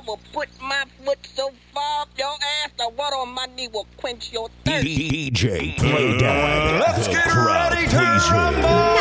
I 0.00 0.02
will 0.06 0.20
put 0.32 0.48
my 0.62 0.84
foot 1.04 1.18
so 1.34 1.50
far 1.74 2.02
up 2.02 2.08
your 2.16 2.32
ass 2.64 2.70
the 2.78 2.88
water 2.88 3.16
on 3.16 3.34
my 3.34 3.44
knee 3.54 3.68
will 3.68 3.86
quench 3.98 4.32
your 4.32 4.48
thirst. 4.64 4.86
DJ 4.86 5.76
PlayDAT. 5.76 6.80
Let's 6.80 7.06
the 7.06 7.12
get 7.12 7.24
crowd 7.24 7.74
ready 7.74 7.86
to 7.86 7.98
pleaser. 7.98 8.32
rumble. 8.32 8.99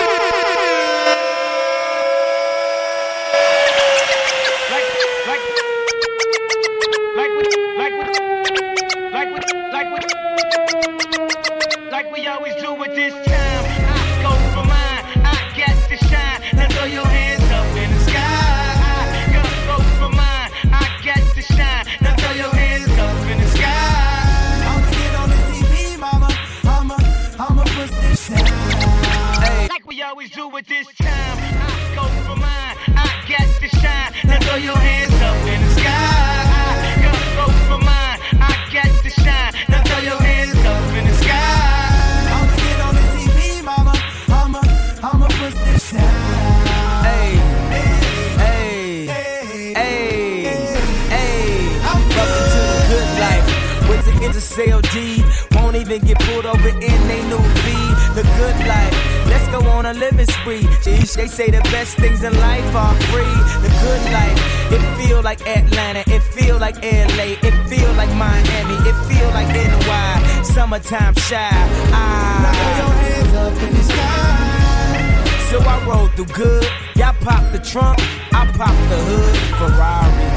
Say 61.39 61.49
the 61.49 61.61
best 61.71 61.95
things 61.95 62.21
in 62.21 62.33
life 62.37 62.75
are 62.75 62.95
free. 63.11 63.37
The 63.63 63.71
good 63.85 64.03
life. 64.11 64.39
It 64.75 64.83
feel 64.99 65.21
like 65.21 65.39
Atlanta. 65.47 66.03
It 66.15 66.21
feel 66.35 66.57
like 66.59 66.75
LA. 66.83 67.27
It 67.47 67.55
feel 67.71 67.91
like 67.93 68.11
Miami. 68.25 68.77
It 68.89 68.97
feel 69.07 69.29
like 69.37 69.47
NY. 69.47 70.43
Summertime 70.43 71.15
shy. 71.27 71.49
Now 72.43 72.59
your 72.79 72.93
hands 73.03 73.33
up 73.45 73.55
in 73.65 73.71
the 73.77 73.83
sky. 73.91 74.39
So 75.49 75.57
I 75.73 75.75
rolled 75.87 76.11
through 76.15 76.33
good. 76.43 76.67
Y'all 76.97 77.15
pop 77.21 77.43
the 77.53 77.59
trunk, 77.71 77.97
I 78.39 78.43
pop 78.59 78.75
the 78.91 78.99
hood. 79.09 79.35
Ferrari. 79.59 80.27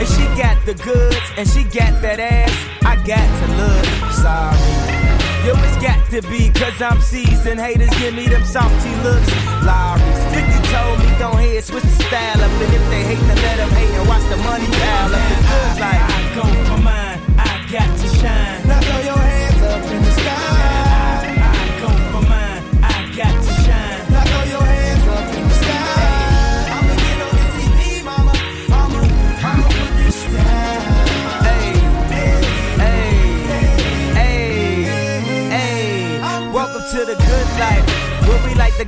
And 0.00 0.08
she 0.14 0.24
got 0.42 0.56
the 0.66 0.74
goods, 0.74 1.26
and 1.38 1.48
she 1.48 1.62
got 1.64 2.02
that 2.02 2.20
ass. 2.20 2.54
I 2.84 2.96
got 3.12 3.28
to 3.40 3.46
look 3.60 3.86
sorry. 4.12 5.04
Yo, 5.46 5.52
it's 5.66 5.80
got 5.82 6.00
to 6.10 6.20
be, 6.28 6.50
cause 6.50 6.80
I'm 6.82 7.00
seasoned. 7.00 7.60
Haters 7.60 7.94
give 7.98 8.14
me 8.14 8.26
them 8.28 8.44
salty 8.44 8.94
looks. 9.02 9.30
50 9.64 10.13
told 10.74 10.98
me, 10.98 11.10
don't 11.18 11.38
hear, 11.40 11.62
switch 11.62 11.84
the 11.84 12.02
style 12.04 12.43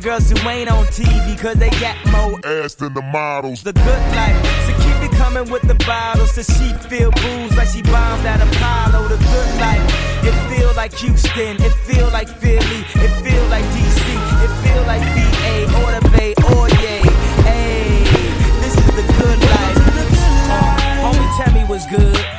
girls 0.07 0.31
who 0.31 0.49
ain't 0.49 0.71
on 0.71 0.85
TV, 0.87 1.37
cause 1.37 1.57
they 1.57 1.71
got 1.83 1.97
more 2.13 2.39
Ass 2.47 2.77
than 2.77 2.95
the 2.95 3.03
models. 3.03 3.65
the 3.65 3.73
good 3.73 4.05
life. 4.15 4.39
So 4.65 4.73
keep 4.85 4.99
it 5.03 5.11
coming 5.19 5.51
with 5.51 5.63
the 5.63 5.75
bottles. 5.85 6.31
So 6.31 6.43
she 6.43 6.73
feel 6.87 7.11
booze 7.11 7.57
like 7.57 7.67
she 7.67 7.83
bombed 7.83 8.25
at 8.25 8.41
Apollo. 8.41 9.09
The 9.09 9.19
good 9.19 9.51
life. 9.59 9.83
It 10.23 10.37
feel 10.49 10.73
like 10.77 10.95
Houston. 10.95 11.57
It 11.61 11.75
feel 11.89 12.09
like 12.11 12.29
Philly. 12.29 12.81
It 13.05 13.13
feel 13.27 13.45
like 13.47 13.65
DC. 13.75 14.07
It 14.47 14.53
feel 14.63 14.83
like 14.87 15.03
VA 15.11 15.55
or 15.83 15.91
the 15.99 16.03
Bay 16.15 16.35
or 16.55 16.69
yay. 16.79 17.03
Hey, 17.43 18.05
this 18.63 18.79
is 18.79 18.91
the 18.95 19.07
good 19.19 19.41
life. 19.43 19.77
Uh, 20.55 21.03
homie, 21.03 21.45
tell 21.45 21.53
me 21.53 21.63
what's 21.65 21.87
good. 21.87 22.36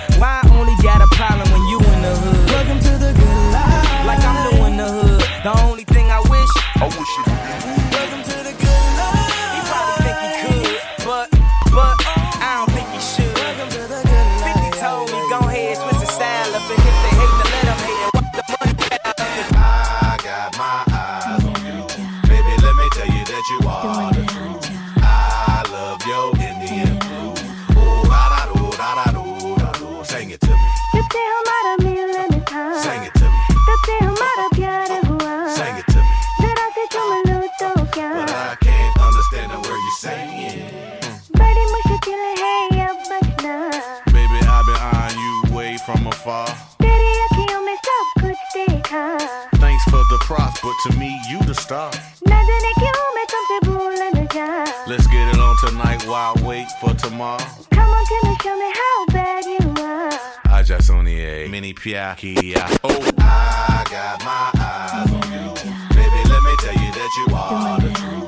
Tomorrow. 57.17 57.43
Come 57.71 57.89
on 57.89 58.05
can 58.05 58.31
you 58.31 58.37
show 58.43 58.55
me 58.55 58.71
how 58.73 59.05
bad 59.07 59.45
you 59.45 59.83
are 59.83 60.53
I 60.53 60.61
just 60.63 60.91
only 60.91 61.19
a 61.19 61.47
mini 61.47 61.73
piaki. 61.73 62.53
Oh, 62.83 63.11
I 63.17 63.83
got 63.89 64.23
my 64.23 64.51
eyes 64.61 65.11
on 65.11 65.31
you. 65.33 65.53
Baby, 65.95 66.29
let 66.29 66.43
me 66.43 66.53
tell 66.59 66.77
you 66.83 66.91
that 66.99 67.11
you 67.17 67.35
are 67.35 67.79
the 67.81 67.89
truth. 67.93 68.26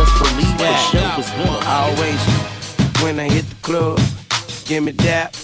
Best 0.00 0.18
believe 0.18 0.58
the 0.58 0.76
show 0.90 1.20
is 1.20 1.30
gonna. 1.30 1.60
Always, 1.66 2.20
when 3.02 3.20
I 3.20 3.28
hit 3.28 3.46
the 3.48 3.56
club, 3.62 3.98
give 4.64 4.82
me 4.84 4.92
dap, 4.92 5.34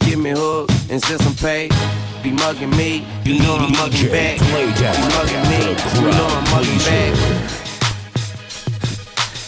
give 0.00 0.18
me 0.18 0.30
hug, 0.30 0.70
and 0.90 1.02
since 1.02 1.24
I'm 1.26 1.34
paid, 1.34 1.72
be 2.22 2.30
mugging 2.30 2.70
me, 2.70 3.06
you 3.24 3.38
know 3.38 3.56
I'm 3.56 3.72
mugging 3.72 4.10
back. 4.10 4.38
Be 4.38 4.46
mugging 4.52 5.46
me, 5.50 5.60
you 5.96 6.10
know 6.16 6.28
I'm 6.28 6.44
mugging 6.50 6.78
back. 6.88 7.12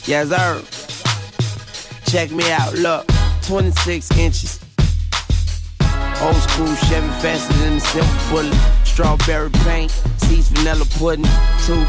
Yes, 0.05 0.29
sir. 0.29 0.63
Check 2.07 2.31
me 2.31 2.51
out, 2.51 2.75
look, 2.75 3.07
26 3.43 4.11
inches. 4.19 4.59
Old 6.21 6.37
school 6.37 6.75
Chevy 6.87 7.09
faster 7.21 7.55
than 7.55 7.75
the 7.75 7.81
silver 7.81 8.31
bullet. 8.31 8.55
Strawberry 8.85 9.51
paint, 9.65 9.91
seeds 10.19 10.49
vanilla 10.49 10.85
pudding. 10.99 11.25
Two 11.65 11.85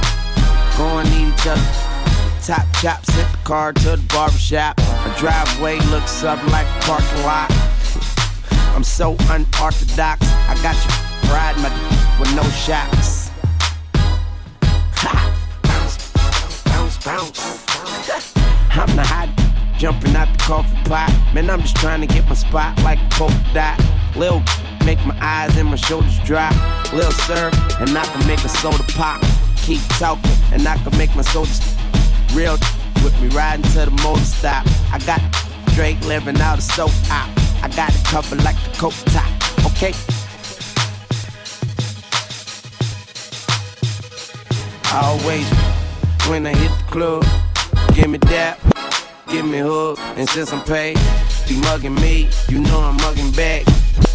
going 0.78 1.06
to 1.06 1.28
each 1.28 1.48
other. 1.48 1.83
Top 2.46 2.66
chop, 2.82 3.06
sent 3.06 3.32
the 3.32 3.38
car 3.46 3.72
to 3.72 3.96
the 3.96 4.06
barbershop. 4.14 4.78
My 4.78 5.16
driveway 5.18 5.80
looks 5.92 6.26
up 6.26 6.46
like 6.52 6.68
a 6.68 6.80
parking 6.82 7.24
lot. 7.24 7.48
I'm 8.76 8.84
so 8.84 9.16
unorthodox. 9.30 10.28
I 10.28 10.56
got 10.62 10.76
you 10.76 11.32
riding 11.32 11.62
my 11.62 11.70
d- 11.70 12.20
with 12.20 12.36
no 12.36 12.44
shocks. 12.52 13.32
Ha! 14.96 15.16
Bounce, 15.64 16.64
bounce, 16.66 16.98
bounce. 17.06 18.36
I'm 18.72 18.94
the 18.98 19.04
hot 19.04 19.30
jumping 19.78 20.14
out 20.14 20.28
the 20.34 20.44
coffee 20.44 20.76
pot. 20.90 21.14
Man, 21.34 21.50
I'm 21.50 21.62
just 21.62 21.78
trying 21.78 22.02
to 22.02 22.08
get 22.08 22.28
my 22.28 22.36
spot 22.36 22.78
like 22.84 23.00
a 23.00 23.10
polka 23.12 23.54
dot. 23.54 23.80
Lil 24.18 24.44
make 24.84 25.00
my 25.06 25.18
eyes 25.22 25.56
and 25.58 25.70
my 25.70 25.78
shoulders 25.78 26.20
drop. 26.26 26.54
Lil 26.92 27.12
serve, 27.12 27.54
and 27.80 27.98
I 27.98 28.04
can 28.04 28.28
make 28.28 28.44
a 28.44 28.50
soda 28.50 28.84
pop. 28.90 29.24
Keep 29.56 29.80
talking, 29.98 30.30
and 30.52 30.68
I 30.68 30.76
can 30.84 30.98
make 30.98 31.16
my 31.16 31.22
soda 31.22 31.50
st- 31.50 31.93
real 32.34 32.58
with 33.04 33.20
me 33.22 33.28
riding 33.30 33.64
to 33.74 33.86
the 33.86 33.92
motor 34.04 34.22
stop. 34.22 34.66
I 34.92 35.00
got 35.06 35.22
Drake 35.76 36.00
living 36.06 36.40
out 36.42 36.58
of 36.58 36.64
soap 36.64 36.92
out. 37.10 37.30
I 37.62 37.70
got 37.76 37.94
it 37.94 38.04
covered 38.06 38.44
like 38.44 38.56
a 38.56 38.78
coke 38.78 38.94
top. 39.08 39.30
Okay. 39.66 39.94
I 44.92 45.02
always 45.04 45.48
when 46.30 46.46
I 46.46 46.56
hit 46.56 46.72
the 46.78 46.92
club, 46.92 47.26
give 47.96 48.10
me 48.10 48.18
that, 48.30 48.60
give 49.28 49.46
me 49.46 49.60
hook, 49.60 50.00
and 50.18 50.28
since 50.30 50.54
I'm 50.54 50.64
paid, 50.64 50.98
be 51.48 51.60
mugging 51.62 51.96
me, 51.96 52.30
you 52.50 52.60
know 52.60 52.80
I'm 52.80 52.98
mugging 52.98 53.32
back. 53.32 53.66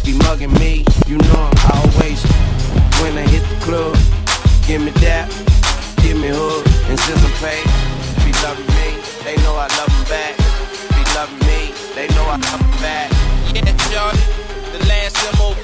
Be 0.05 0.17
mugging 0.17 0.53
me, 0.53 0.85
you 1.07 1.17
know 1.17 1.49
I'm 1.51 1.71
always 1.73 2.23
when 3.01 3.17
I 3.17 3.27
hit 3.27 3.43
the 3.47 3.65
club, 3.65 3.95
give 4.67 4.81
me 4.81 4.91
that, 5.01 5.29
give 6.01 6.17
me 6.17 6.29
hook, 6.29 6.65
and 6.89 6.99
since 6.99 7.23
I'm 7.23 7.31
paid, 7.43 7.88
loving 8.43 8.67
me, 8.79 8.89
they 9.23 9.35
know 9.43 9.55
I 9.55 9.67
love 9.79 9.91
them 9.91 10.05
back. 10.07 10.35
Be 10.95 11.03
loving 11.15 11.39
me, 11.47 11.73
they 11.95 12.07
know 12.15 12.23
I 12.23 12.37
love 12.37 12.59
them 12.59 12.71
back. 12.79 13.11
Yeah, 13.53 13.67
y'all, 13.91 14.15
the 14.71 14.79
last 14.87 15.17
MOB, 15.37 15.58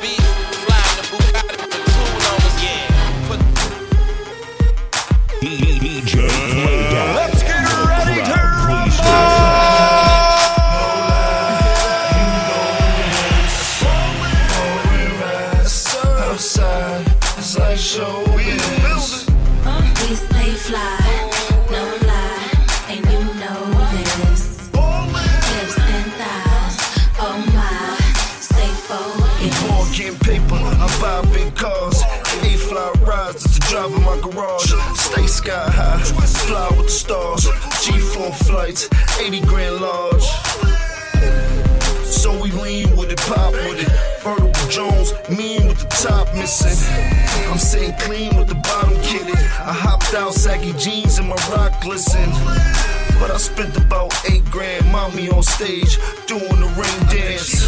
I'm 46.45 47.57
sitting 47.57 47.95
clean 47.97 48.37
with 48.37 48.47
the 48.47 48.53
bottom 48.53 48.93
kitted. 49.01 49.33
I 49.33 49.73
hopped 49.73 50.13
out, 50.13 50.31
saggy 50.35 50.73
jeans 50.73 51.17
and 51.17 51.27
my 51.27 51.35
rock 51.49 51.81
glisten. 51.81 52.29
But 53.19 53.31
I 53.31 53.37
spent 53.37 53.75
about 53.77 54.13
eight 54.29 54.45
grand, 54.51 54.85
mommy 54.91 55.27
on 55.29 55.41
stage, 55.41 55.97
doing 56.27 56.45
the 56.45 56.69
ring 56.77 56.99
dance. 57.09 57.65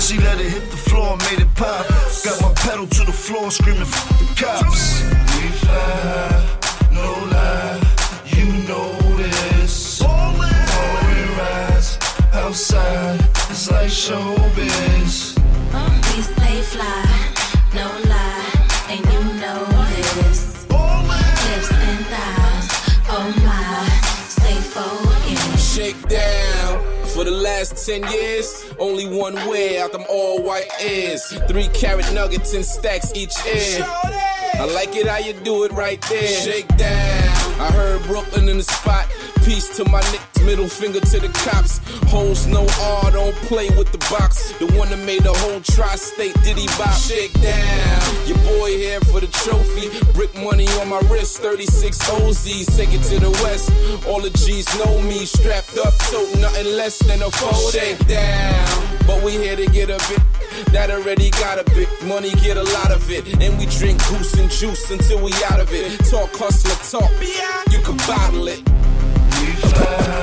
She 0.00 0.16
let 0.20 0.40
it 0.40 0.48
hit 0.48 0.70
the 0.70 0.78
floor, 0.88 1.18
made 1.18 1.40
it 1.40 1.54
pop. 1.54 1.86
Got 2.24 2.40
my 2.40 2.54
pedal 2.54 2.86
to 2.86 3.04
the 3.04 3.12
floor, 3.12 3.50
screaming, 3.50 3.82
F 3.82 4.08
the 4.18 4.24
cops. 4.42 5.02
We 5.36 5.48
fly, 5.60 6.37
last 27.58 27.86
10 27.86 28.08
years, 28.12 28.72
only 28.78 29.04
one 29.08 29.34
way 29.48 29.80
out 29.80 29.90
them 29.90 30.04
all 30.08 30.40
white 30.40 30.70
ends. 30.78 31.36
Three 31.48 31.66
carat 31.68 32.06
nuggets 32.14 32.54
in 32.54 32.62
stacks 32.62 33.12
each 33.16 33.34
end. 33.44 33.82
I 33.82 34.64
like 34.72 34.94
it 34.94 35.08
how 35.08 35.18
you 35.18 35.32
do 35.32 35.64
it 35.64 35.72
right 35.72 36.00
there. 36.02 36.40
Shake 36.40 36.68
down. 36.76 37.60
I 37.60 37.72
heard 37.72 38.00
Brooklyn 38.04 38.48
in 38.48 38.58
the 38.58 38.62
spot. 38.62 39.06
Peace 39.48 39.74
to 39.78 39.84
my 39.86 40.02
niggas, 40.02 40.44
middle 40.44 40.68
finger 40.68 41.00
to 41.00 41.20
the 41.20 41.28
cops. 41.28 41.80
Holes 42.10 42.46
no 42.46 42.66
R, 42.82 43.10
don't 43.10 43.34
play 43.48 43.70
with 43.78 43.90
the 43.92 43.98
box. 44.12 44.52
The 44.58 44.66
one 44.76 44.90
that 44.90 44.98
made 45.06 45.22
the 45.22 45.32
whole 45.32 45.62
tri-state 45.62 46.36
diddy 46.44 46.66
bop. 46.76 46.92
Shake 46.92 47.32
down. 47.40 48.02
Your 48.26 48.36
boy 48.44 48.76
here 48.76 49.00
for 49.08 49.20
the 49.20 49.26
trophy. 49.40 49.88
Brick 50.12 50.34
money 50.44 50.68
on 50.82 50.90
my 50.90 51.00
wrist, 51.08 51.38
36 51.38 51.96
OZs. 52.10 52.76
Take 52.76 52.92
it 52.92 53.02
to 53.04 53.18
the 53.18 53.30
west. 53.40 53.72
All 54.06 54.20
the 54.20 54.28
G's 54.36 54.68
know 54.84 55.00
me. 55.00 55.24
Strapped 55.24 55.78
up, 55.78 55.94
so 55.94 56.20
nothing 56.40 56.66
less 56.76 56.98
than 56.98 57.22
a 57.22 57.30
four. 57.30 57.72
Shake 57.72 58.06
down. 58.06 58.98
But 59.06 59.22
we 59.22 59.32
here 59.32 59.56
to 59.56 59.64
get 59.64 59.88
a 59.88 59.96
bit. 60.12 60.20
That 60.72 60.90
already 60.90 61.30
got 61.30 61.58
a 61.58 61.64
bit. 61.72 61.88
Money 62.04 62.32
get 62.44 62.58
a 62.58 62.64
lot 62.76 62.90
of 62.90 63.10
it. 63.10 63.24
And 63.40 63.58
we 63.58 63.64
drink 63.64 63.96
goose 64.08 64.34
and 64.34 64.50
juice 64.50 64.90
until 64.90 65.24
we 65.24 65.32
out 65.48 65.58
of 65.58 65.72
it. 65.72 65.88
Talk 66.04 66.36
hustler 66.36 66.76
talk. 66.92 67.10
You 67.72 67.80
can 67.80 67.96
bottle 68.04 68.48
it. 68.48 68.60
We 69.78 70.17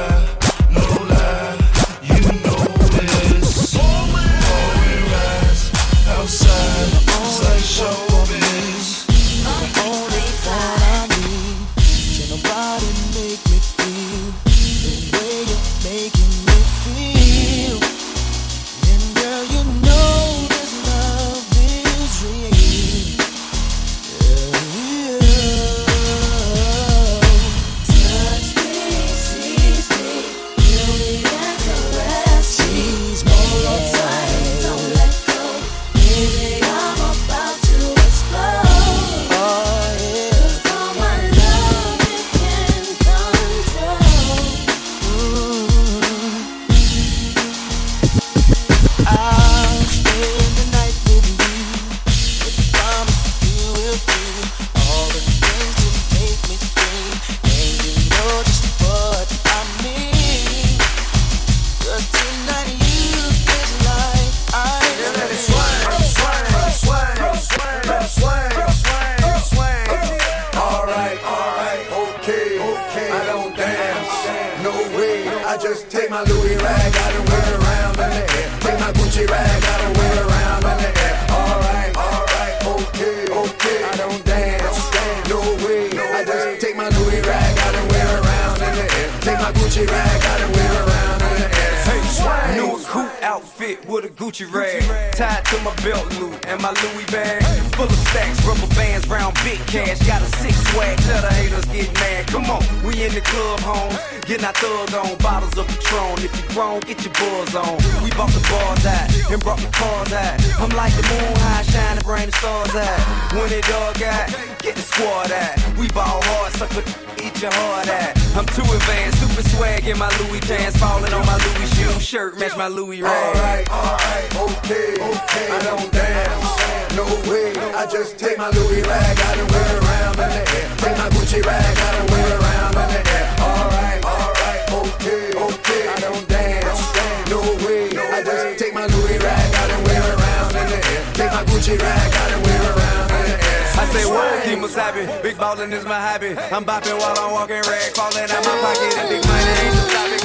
say 143.96 144.56
keep 144.56 144.64
us 144.64 144.76
happy. 144.76 145.06
Big 145.24 145.38
ballin' 145.38 145.74
is 145.74 145.86
my 145.86 146.00
hobby. 146.00 146.30
I'm 146.52 146.66
bopping 146.66 146.98
while 147.00 147.18
I'm 147.20 147.32
walking, 147.32 147.62
red. 147.62 147.96
falling 147.96 148.24
out 148.24 148.46
my 148.46 148.56
pocket. 148.62 148.98
And 149.00 149.10
big 149.10 149.26
money 149.26 149.52
ain't 149.62 149.76
the 149.76 149.92
topic. 149.92 150.25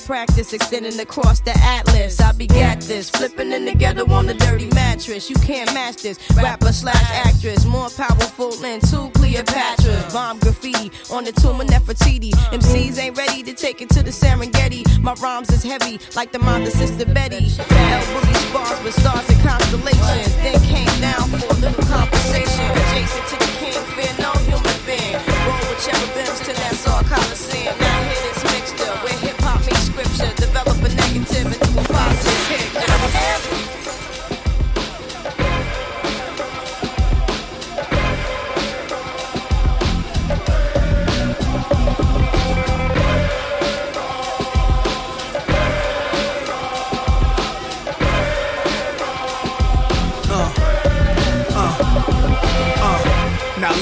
Practice 0.00 0.52
extending 0.52 0.98
across 1.00 1.40
the 1.40 1.56
atlas. 1.58 2.20
I 2.20 2.32
begat 2.32 2.80
this, 2.82 3.10
flipping 3.10 3.52
it 3.52 3.70
together 3.70 4.02
on 4.10 4.26
the 4.26 4.34
dirty 4.34 4.66
mattress. 4.70 5.30
You 5.30 5.36
can't 5.36 5.72
match 5.74 6.02
this. 6.02 6.18
Rapper 6.36 6.72
slash 6.72 7.10
actress, 7.26 7.64
more 7.64 7.88
powerful 7.90 8.52
than 8.52 8.80
two 8.80 9.10
Cleopatras. 9.10 10.12
Bomb 10.12 10.38
graffiti 10.38 10.90
on 11.10 11.24
the 11.24 11.32
tomb 11.32 11.60
of 11.60 11.66
Nefertiti. 11.66 12.30
MCs 12.52 12.98
ain't 12.98 13.16
ready 13.16 13.42
to 13.42 13.54
take 13.54 13.80
it 13.80 13.88
to 13.90 14.02
the 14.02 14.10
Serengeti. 14.10 14.84
My 15.02 15.14
rhymes 15.14 15.50
is 15.50 15.62
heavy 15.62 16.00
like 16.16 16.32
the 16.32 16.38
mind 16.38 16.66
of 16.66 16.72
Sister 16.72 17.06
Betty. 17.06 17.50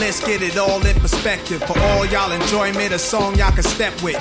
Let's 0.08 0.24
get 0.24 0.40
it 0.40 0.56
all 0.56 0.86
in 0.86 0.98
perspective. 1.00 1.62
For 1.64 1.78
all 1.78 2.06
y'all 2.06 2.32
enjoyment, 2.32 2.94
a 2.94 2.98
song 2.98 3.36
y'all 3.36 3.52
can 3.52 3.62
step 3.62 3.92
with. 4.02 4.16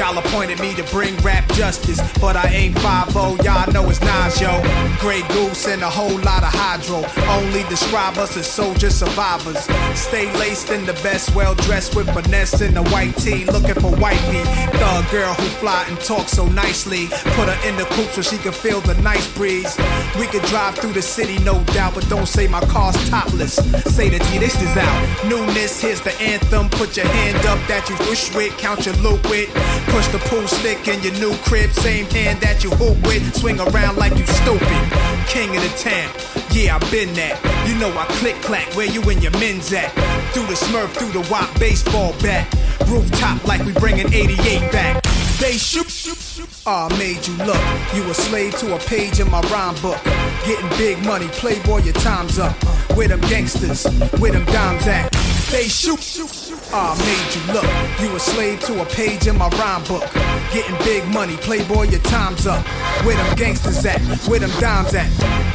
Y'all 0.00 0.16
appointed 0.16 0.58
me 0.60 0.74
to 0.74 0.82
bring 0.84 1.14
rap 1.18 1.46
justice, 1.52 2.00
but 2.20 2.34
I 2.34 2.48
ain't 2.48 2.78
5 2.78 3.14
y'all 3.44 3.70
know 3.70 3.90
it's 3.90 4.00
Nas, 4.00 4.40
yo. 4.40 4.62
Grey 4.98 5.20
Goose 5.28 5.68
and 5.68 5.82
a 5.82 5.90
whole 5.90 6.18
lot 6.20 6.42
of 6.42 6.54
hydro. 6.54 7.04
Only 7.28 7.64
describe 7.64 8.16
us 8.16 8.34
as 8.34 8.46
soldier 8.46 8.88
survivors. 8.88 9.58
Stay 9.94 10.32
laced 10.38 10.70
in 10.70 10.86
the 10.86 10.94
best, 11.04 11.34
well 11.34 11.54
dressed 11.54 11.94
with 11.94 12.08
finesse 12.14 12.62
in 12.62 12.72
the 12.72 12.82
white 12.84 13.14
tee, 13.18 13.44
looking 13.44 13.74
for 13.74 13.94
wifey. 13.96 14.42
Thug 14.78 15.10
girl 15.10 15.34
who 15.34 15.48
fly 15.60 15.84
and 15.86 16.00
talk 16.00 16.28
so 16.28 16.46
nicely. 16.46 17.08
Put 17.36 17.50
her 17.50 17.68
in 17.68 17.76
the 17.76 17.84
coupe 17.84 18.10
so 18.10 18.22
she 18.22 18.38
can 18.38 18.52
feel 18.52 18.80
the 18.80 18.94
nice 19.02 19.30
breeze. 19.34 19.76
We 20.18 20.26
could 20.28 20.44
drive 20.44 20.76
through 20.76 20.94
the 20.94 21.02
city, 21.02 21.36
no 21.44 21.62
doubt, 21.74 21.94
but 21.94 22.08
don't 22.08 22.26
say 22.26 22.48
my 22.48 22.60
car's 22.72 22.96
topless. 23.10 23.56
Say 23.94 24.08
the 24.08 24.18
T, 24.18 24.38
this 24.38 24.56
is 24.62 24.76
out. 24.78 25.26
Newness, 25.28 25.82
here's 25.82 26.00
the 26.00 26.14
anthem. 26.22 26.70
Put 26.70 26.96
your 26.96 27.06
hand 27.06 27.44
up 27.44 27.58
that 27.68 27.86
you 27.90 27.96
wish 28.08 28.34
with, 28.34 28.56
count 28.56 28.86
your 28.86 28.94
loot 28.96 29.22
with. 29.28 29.50
Push 29.90 30.06
the 30.08 30.18
pool 30.30 30.46
stick 30.46 30.86
in 30.86 31.02
your 31.02 31.14
new 31.14 31.34
crib, 31.42 31.70
same 31.72 32.06
hand 32.06 32.40
that 32.40 32.62
you 32.62 32.70
hoop 32.70 32.96
with. 33.06 33.34
Swing 33.34 33.58
around 33.60 33.96
like 33.96 34.16
you 34.16 34.26
stupid. 34.26 34.82
King 35.26 35.56
of 35.56 35.62
the 35.62 35.72
town, 35.76 36.08
yeah, 36.52 36.76
I 36.76 36.78
been 36.90 37.12
that. 37.14 37.34
You 37.66 37.74
know 37.74 37.90
I 37.98 38.06
click 38.22 38.36
clack, 38.36 38.72
where 38.76 38.86
you 38.86 39.02
and 39.10 39.22
your 39.22 39.32
men's 39.32 39.72
at? 39.72 39.90
Through 40.32 40.46
the 40.46 40.54
smurf, 40.54 40.90
through 40.94 41.10
the 41.10 41.28
wop 41.30 41.50
baseball 41.58 42.14
bat. 42.22 42.46
Rooftop 42.86 43.44
like 43.46 43.64
we 43.66 43.72
bringing 43.72 44.12
88 44.12 44.72
back. 44.72 45.02
They 45.40 45.52
shoot, 45.52 45.88
shoot, 45.88 46.18
shoot, 46.18 46.48
Ah, 46.66 46.88
I 46.88 46.98
made 46.98 47.26
you 47.26 47.34
look. 47.38 47.64
You 47.94 48.08
a 48.10 48.14
slave 48.14 48.56
to 48.58 48.76
a 48.76 48.78
page 48.78 49.20
in 49.20 49.30
my 49.30 49.40
rhyme 49.50 49.74
book. 49.82 50.02
Getting 50.44 50.68
big 50.78 51.04
money, 51.04 51.28
playboy, 51.28 51.82
your 51.82 51.94
time's 51.94 52.38
up. 52.38 52.54
Where 52.94 53.08
them 53.08 53.20
gangsters, 53.22 53.86
where 54.20 54.32
them 54.32 54.44
dimes 54.46 54.86
at? 54.86 55.10
They 55.50 55.66
shoot. 55.66 56.49
Ah, 56.72 56.94
made 57.02 57.34
you 57.34 57.42
look. 57.52 57.66
You 58.00 58.16
a 58.16 58.20
slave 58.20 58.60
to 58.60 58.82
a 58.82 58.84
page 58.84 59.26
in 59.26 59.36
my 59.36 59.48
rhyme 59.48 59.82
book. 59.84 60.39
Getting 60.52 60.76
big 60.78 61.06
money, 61.06 61.36
playboy, 61.36 61.84
your 61.84 62.00
time's 62.00 62.44
up. 62.44 62.66
Where 63.04 63.16
them 63.16 63.36
gangsters 63.36 63.84
at? 63.86 64.00
Where 64.26 64.40
them 64.40 64.50
dimes 64.58 64.94
at? 64.94 65.08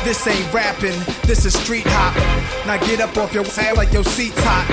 This 0.06 0.26
ain't 0.26 0.54
rapping, 0.54 0.98
this 1.28 1.44
is 1.44 1.54
street 1.54 1.84
hop. 1.86 2.16
Now 2.66 2.78
get 2.86 3.02
up 3.02 3.18
off 3.18 3.34
your 3.34 3.44
ass 3.44 3.76
like 3.76 3.92
your 3.92 4.06
seat's 4.06 4.40
hot. 4.40 4.66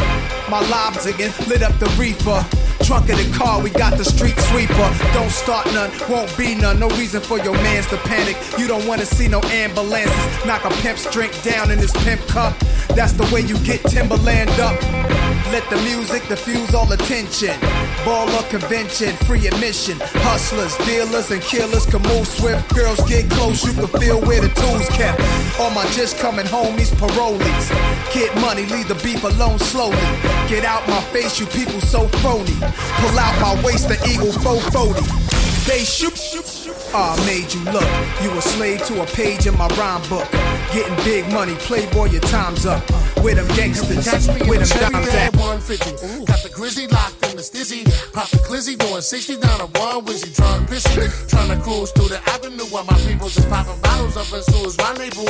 My 0.49 0.61
lobs 0.69 1.07
again 1.07 1.33
lit 1.49 1.63
up 1.63 1.77
the 1.81 1.87
reefer. 1.99 2.47
Trunk 2.85 3.11
of 3.11 3.19
the 3.19 3.33
car, 3.37 3.61
we 3.61 3.71
got 3.71 3.99
the 3.99 4.05
street 4.05 4.39
sweeper. 4.51 4.91
Don't 5.13 5.31
start 5.31 5.67
none, 5.75 5.91
won't 6.09 6.37
be 6.39 6.55
none. 6.55 6.79
No 6.79 6.89
reason 6.91 7.21
for 7.21 7.39
your 7.39 7.55
mans 7.55 7.89
to 7.89 7.97
panic. 7.99 8.37
You 8.59 8.69
don't 8.69 8.87
wanna 8.87 9.07
see 9.07 9.27
no 9.27 9.41
ambulances. 9.51 10.47
Knock 10.47 10.65
a 10.65 10.71
pimp's 10.83 11.11
drink 11.11 11.33
down 11.43 11.73
in 11.73 11.79
his 11.79 11.93
pimp 12.05 12.21
cup. 12.29 12.57
That's 12.95 13.13
the 13.13 13.29
way 13.35 13.41
you 13.41 13.59
get 13.61 13.83
Timberland 13.85 14.51
up. 14.61 14.81
Let 15.53 15.69
the 15.69 15.77
music 15.83 16.27
diffuse 16.29 16.75
all 16.75 16.91
attention. 16.93 17.55
Baller 18.05 18.49
convention, 18.49 19.15
free 19.27 19.47
admission. 19.47 19.99
Hustlers, 20.21 20.77
dealers, 20.87 21.31
and 21.31 21.41
killers 21.43 21.87
can 21.87 22.03
move 22.03 22.27
swift. 22.27 22.75
Girls 22.75 23.01
get 23.09 23.31
close, 23.31 23.65
you 23.65 23.73
can 23.73 23.89
feel 24.01 24.21
where 24.21 24.41
the 24.41 24.49
tools 24.49 24.89
kept. 24.91 25.21
All 25.59 25.71
my 25.71 25.85
just 25.93 26.19
coming 26.19 26.47
homies, 26.47 26.93
parolees. 26.95 27.69
Get 28.13 28.35
money, 28.41 28.67
leave 28.67 28.89
the 28.89 28.97
beef 28.97 29.23
alone 29.25 29.59
slowly. 29.59 29.97
Get 30.49 30.65
out 30.65 30.87
my 30.89 31.01
face, 31.13 31.39
you 31.41 31.47
people 31.47 31.81
so 31.81 32.09
phony. 32.25 32.57
Pull 33.01 33.19
out 33.19 33.35
my 33.41 33.63
waist, 33.65 33.89
the 33.89 33.99
eagle 34.09 34.33
440. 34.33 35.03
They 35.67 35.85
shoot. 35.85 36.19
Ah, 36.93 37.15
I 37.17 37.27
made 37.27 37.55
you 37.55 37.61
look. 37.71 37.89
You 38.23 38.37
a 38.37 38.43
slave 38.43 38.85
to 38.87 39.03
a 39.03 39.07
page 39.07 39.47
in 39.47 39.57
my 39.57 39.69
rhyme 39.79 40.03
book. 40.09 40.29
Getting 40.73 40.97
big 41.05 41.33
money, 41.33 41.55
playboy, 41.55 42.11
your 42.11 42.21
time's 42.23 42.67
up. 42.67 42.83
Where 43.23 43.37
them 43.37 43.47
gangsters, 43.57 44.07
where 44.47 44.59
them 44.59 44.69
dimes 44.69 45.09
at? 45.09 45.37
150. 45.37 46.25
Got 46.27 46.43
the 46.43 46.51
grizzly 46.53 46.89
locked 46.89 47.22
in 47.43 47.59
the 47.59 47.59
stizzy. 47.59 48.13
Pop 48.13 48.29
the 48.31 48.39
glizzy 48.39 48.79
doing 48.79 49.01
60 49.01 49.41
down 49.41 49.61
a 49.61 49.67
one 49.79 50.05
wizzy. 50.05 50.35
Trying 50.35 50.65
to 50.65 50.71
piss. 50.71 50.85
Trying 51.29 51.51
to 51.51 51.59
cruise 51.63 51.91
through 51.93 52.09
the 52.09 52.21
avenue 52.31 52.65
while 52.71 52.85
my 52.85 52.99
people 53.07 53.29
just 53.29 53.49
popping 53.49 53.81
bottles 53.81 54.17
up 54.17 54.27
soon 54.27 54.67
as 54.67 54.77
rendezvous. 54.79 55.25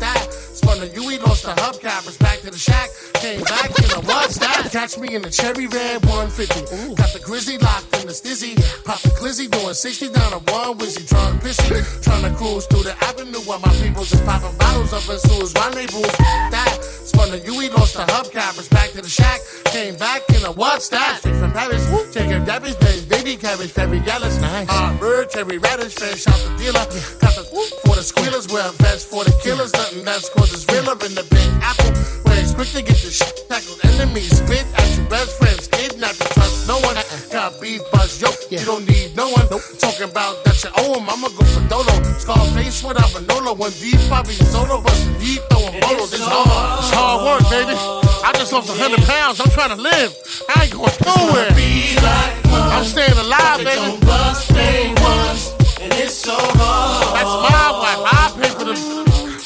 That 0.00 0.28
spun 0.30 0.80
the 0.80 0.88
UE, 0.88 1.18
lost 1.20 1.44
the 1.44 1.52
hubcappers. 1.52 2.18
Back 2.18 2.40
to 2.40 2.50
the 2.50 2.58
shack. 2.58 2.90
Came 3.14 3.42
back 3.42 3.70
in 3.78 3.90
a 3.92 4.00
what's 4.06 4.38
that? 4.38 4.68
Catch 4.70 4.98
me 4.98 5.14
in 5.14 5.22
the 5.22 5.30
cherry 5.30 5.66
red 5.66 6.04
150. 6.06 6.94
Got 6.94 7.12
the 7.12 7.20
grizzly 7.20 7.58
locked 7.58 7.92
in 8.00 8.06
the 8.06 8.14
stizzy. 8.14 8.56
Pop 8.84 9.00
the 9.00 9.10
glizzy 9.10 9.50
doing 9.50 9.74
60 9.74 10.10
down 10.12 10.32
a 10.32 10.38
one 10.52 10.78
wizzy. 10.78 11.06
Trying 11.08 11.38
to 11.38 11.44
piss. 11.44 11.58
Trying 12.02 12.24
to 12.24 12.32
cruise 12.36 12.66
through 12.66 12.84
the 12.84 12.94
avenue 13.04 13.40
while 13.44 13.60
my 13.60 13.72
people 13.82 14.04
just 14.04 14.24
popping 14.24 14.56
bottles 14.58 14.92
up 14.92 15.02
soon 15.02 15.42
as 15.42 15.52
rendezvous. 15.54 16.06
That 16.54 16.78
spun 16.82 17.30
the 17.30 17.38
UE, 17.38 17.68
lost 17.76 17.96
the 17.96 18.04
hubcappers. 18.04 18.70
Back 18.70 18.90
to 18.92 19.02
the 19.02 19.08
shack. 19.08 19.40
Came 19.66 19.96
back 19.96 20.22
in 20.30 20.44
a 20.44 20.52
what's 20.52 20.88
that? 20.88 21.20
Paris. 21.58 22.14
Chicken 22.14 22.44
Debbie's 22.44 22.76
baby, 22.76 23.04
baby 23.08 23.36
cabbage, 23.36 23.72
very 23.72 23.98
jealous. 24.00 24.40
Nice. 24.40 24.68
Uh, 24.70 24.96
bird, 25.00 25.28
cherry 25.30 25.58
radish, 25.58 25.94
fresh 25.94 26.28
out 26.28 26.38
the 26.38 26.56
dealer. 26.56 26.86
Yeah. 26.94 27.18
Got 27.18 27.34
the 27.34 27.44
for 27.84 27.96
the 27.96 28.02
squealers, 28.02 28.46
wear 28.48 28.68
a 28.68 28.72
vest 28.82 29.08
for 29.08 29.24
the 29.24 29.34
killers. 29.42 29.72
Nothing 29.72 30.04
less 30.04 30.30
cause 30.30 30.52
it's 30.52 30.66
realer 30.72 30.92
in 31.04 31.14
the 31.16 31.26
big 31.28 31.48
apple. 31.60 32.27
Where 32.58 32.66
it's 32.66 32.74
quick 32.74 32.86
to 32.86 32.90
get 32.90 32.98
the 33.06 33.10
shit 33.14 33.46
tackled. 33.46 33.78
Enemies 33.86 34.34
spit 34.34 34.66
at 34.74 34.90
your 34.98 35.06
best 35.06 35.38
friends. 35.38 35.70
Kidnap 35.70 36.18
you, 36.18 36.26
trust 36.34 36.66
no 36.66 36.74
one. 36.82 36.98
Uh-uh. 36.98 37.30
Got 37.30 37.60
beef 37.62 37.78
buzz, 37.94 38.18
yo. 38.18 38.34
You 38.50 38.58
don't 38.66 38.82
need 38.82 39.14
no 39.14 39.30
one. 39.30 39.46
Talking 39.78 40.10
about 40.10 40.42
that 40.42 40.58
you 40.66 40.70
owe 40.74 40.98
him. 40.98 41.06
I'ma 41.06 41.30
go 41.38 41.46
for 41.46 41.62
Dolo. 41.70 41.94
Scarface 42.18 42.82
without 42.82 43.14
Manolo. 43.14 43.54
One 43.54 43.70
deep, 43.78 44.02
Bobby 44.10 44.34
solo. 44.50 44.82
But 44.82 44.98
deep 45.22 45.38
throwing 45.54 45.78
bottles. 45.78 46.10
It's 46.10 46.26
hard. 46.26 46.82
It's 46.82 46.90
hard 46.90 47.18
work, 47.30 47.46
baby. 47.46 47.78
I 48.26 48.34
just 48.34 48.50
lost 48.50 48.66
a 48.66 48.74
100 48.74 49.06
pounds. 49.06 49.38
I'm 49.38 49.54
trying 49.54 49.70
to 49.70 49.80
live. 49.80 50.10
I 50.50 50.66
ain't 50.66 50.74
going 50.74 50.90
nowhere. 51.06 51.54
I'm 51.54 52.82
staying 52.82 53.14
alive, 53.22 53.62
baby. 53.62 53.86
Don't 53.86 54.02
bust 54.02 54.50
and 54.50 55.94
it's 55.94 56.14
so 56.14 56.34
hard. 56.34 57.06
That's 57.14 57.34
my 57.38 57.70
wife. 57.78 58.02
I 58.02 58.34
pay 58.34 58.50
for 58.50 58.66
the. 58.66 58.74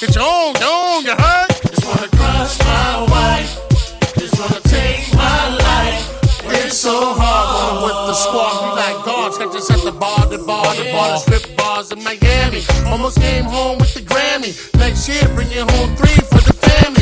Get 0.00 0.16
your 0.16 0.24
own, 0.24 0.56
your 0.56 0.72
own, 0.72 1.04
you 1.04 1.12
heard? 1.12 1.41
Strip 11.18 11.56
bars 11.56 11.92
in 11.92 12.02
Miami. 12.02 12.62
Almost 12.86 13.20
came 13.20 13.44
home 13.44 13.78
with 13.78 13.94
the 13.94 14.00
Grammy. 14.00 14.52
Next 14.78 15.08
year, 15.08 15.22
bring 15.34 15.48
it 15.50 15.68
home 15.70 15.96
three 15.96 16.20
for 16.30 16.40
the 16.40 16.54
family. 16.54 17.01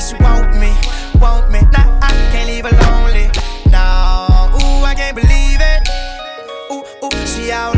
think 0.00 0.18
she 0.18 0.22
want 0.22 0.56
me, 0.60 0.72
want 1.20 1.50
me. 1.50 1.60
Nah, 1.72 1.98
I 2.02 2.10
can't 2.32 2.48
leave 2.48 2.64
her 2.64 2.76
lonely. 2.86 3.30
No, 3.70 4.50
ooh, 4.56 4.84
I 4.84 4.94
can't 4.94 5.16
believe 5.16 5.60
it. 5.60 5.88
Ooh, 6.70 6.84
ooh, 7.04 7.26
she 7.26 7.52
all 7.52 7.75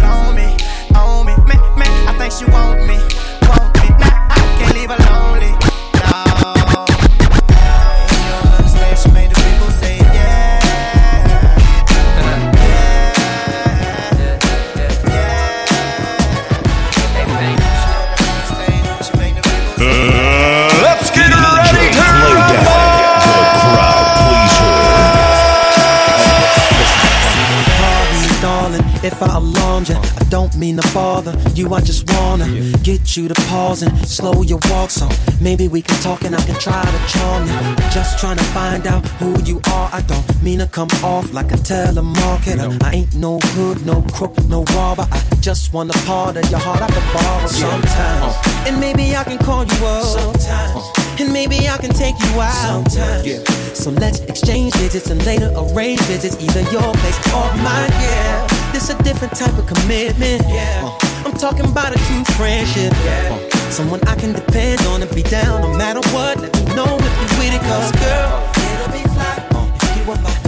mean 30.59 30.77
to 30.77 30.95
bother 30.95 31.35
you. 31.55 31.73
I 31.73 31.81
just 31.81 32.11
wanna 32.13 32.49
get 32.83 33.17
you 33.17 33.29
to 33.29 33.35
pause 33.49 33.83
and 33.83 33.93
slow 34.07 34.43
your 34.43 34.59
walk. 34.71 34.91
So 34.91 35.09
maybe 35.41 35.69
we 35.69 35.81
can 35.83 35.99
talk 36.01 36.25
and 36.25 36.35
I 36.35 36.43
can 36.43 36.59
try 36.59 36.83
to 36.83 37.01
charm 37.13 37.47
you. 37.47 37.77
Just 37.91 38.19
trying 38.19 38.39
to 38.39 38.45
find 38.45 38.87
out 38.87 39.07
who 39.21 39.41
you 39.45 39.61
are. 39.73 39.89
I 39.93 40.03
don't 40.03 40.43
mean 40.43 40.59
to 40.59 40.67
come 40.67 40.89
off 41.03 41.33
like 41.33 41.53
a 41.53 41.57
telemarketer. 41.57 42.83
I 42.83 42.93
ain't 42.93 43.15
no 43.15 43.39
hood, 43.55 43.87
no 43.87 44.03
crook, 44.13 44.37
no 44.49 44.65
robber. 44.75 45.07
I 45.11 45.21
just 45.41 45.73
want 45.73 45.95
a 45.95 45.99
part 46.07 46.37
of 46.37 46.51
your 46.51 46.61
heart 46.61 46.83
I 46.83 46.89
can 46.89 47.07
borrow 47.15 47.47
sometimes. 47.47 48.35
Uh. 48.35 48.65
And 48.67 48.81
maybe 48.81 49.17
I 49.17 49.25
can 49.25 49.39
call 49.39 49.65
you 49.65 49.87
up. 49.87 50.05
Sometimes. 50.05 50.77
Uh. 50.77 50.93
And 51.21 51.33
maybe 51.33 51.69
I 51.69 51.77
can 51.79 51.91
take 51.91 52.15
you 52.21 52.41
out. 52.41 52.91
Sometimes. 52.91 53.79
So 53.79 53.91
let's 53.91 54.21
exchange 54.21 54.73
digits 54.75 55.11
and 55.11 55.25
later 55.25 55.53
arrange 55.57 56.01
visits, 56.03 56.37
either 56.41 56.63
your 56.73 56.93
place 57.01 57.19
or 57.33 57.47
mine. 57.63 57.91
Yeah, 58.03 58.58
this 58.73 58.91
a 58.91 59.03
different 59.03 59.35
type 59.35 59.57
of 59.59 59.67
commitment. 59.67 60.43
Yeah, 60.49 60.83
uh, 60.85 61.25
I'm 61.27 61.33
talking 61.33 61.65
about 61.65 61.95
a 61.95 61.99
true 62.07 62.25
friendship. 62.37 62.93
Yeah, 63.05 63.39
uh, 63.53 63.71
someone 63.71 64.01
I 64.09 64.15
can 64.17 64.33
depend 64.33 64.81
on 64.87 65.03
and 65.03 65.15
be 65.15 65.23
down 65.23 65.63
no 65.63 65.77
matter 65.77 66.01
what. 66.13 66.39
Let 66.39 66.55
me 66.57 66.65
know 66.75 66.97
if 66.99 67.15
you 67.21 67.39
with 67.39 67.55
it, 67.55 67.63
cause 67.63 67.93
girl, 67.93 68.51
it'll 68.57 68.93
be 68.93 69.03
fly 69.15 69.35
if 69.83 70.07
you 70.07 70.13
are 70.13 70.21
my 70.23 70.48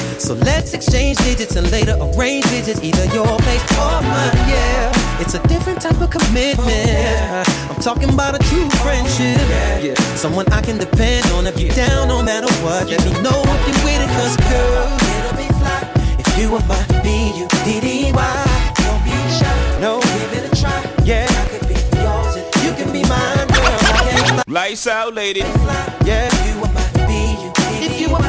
So 0.21 0.35
let's 0.35 0.73
exchange 0.75 1.17
digits 1.17 1.55
and 1.55 1.69
later 1.71 1.97
arrange 1.99 2.45
digits, 2.45 2.79
either 2.83 3.05
your 3.05 3.25
place 3.39 3.63
or 3.73 4.01
mine. 4.05 4.37
Yeah, 4.47 5.19
it's 5.19 5.33
a 5.33 5.41
different 5.47 5.81
type 5.81 5.99
of 5.99 6.11
commitment. 6.11 7.49
I'm 7.67 7.81
talking 7.81 8.13
about 8.13 8.35
a 8.35 8.39
true 8.47 8.69
friendship. 8.85 9.41
Yeah, 9.81 9.95
someone 10.15 10.45
I 10.53 10.61
can 10.61 10.77
depend 10.77 11.25
on 11.31 11.47
if 11.47 11.59
you're 11.59 11.73
down 11.73 12.07
no 12.07 12.21
matter 12.21 12.47
what. 12.63 12.87
Let 12.87 13.03
me 13.03 13.11
know 13.23 13.41
if 13.43 13.61
you're 13.67 13.83
with 13.83 14.01
it, 14.05 14.09
cause 14.13 14.37
girl, 14.45 14.87
it'll 15.17 15.37
be 15.37 15.47
fly 15.57 15.89
if 16.19 16.37
you 16.37 16.55
are 16.55 16.65
my 16.67 17.01
B-U-D-D-Y. 17.01 18.13
Don't 18.77 19.03
be 19.03 19.17
shy, 19.33 19.79
no, 19.81 19.99
give 20.01 20.33
it 20.37 20.53
a 20.53 20.55
try. 20.61 21.03
Yeah, 21.03 21.25
I 21.27 21.49
could 21.49 21.67
be 21.67 21.73
yours 21.97 22.35
and 22.35 22.45
you 22.63 22.71
can 22.77 22.93
be 22.93 23.01
mine, 23.09 23.47
girl. 23.47 23.79
I 23.89 24.09
can't 24.11 24.37
lie. 24.37 24.43
Lights 24.47 24.85
out, 24.85 25.15
lady. 25.15 25.41
Yeah, 26.05 26.29
if 26.31 26.45
you 26.45 26.61
are 26.63 26.71
my 26.71 26.85
B-U-D-D-Y. 27.07 27.85
If 27.85 27.99
you 27.99 28.15
are 28.15 28.21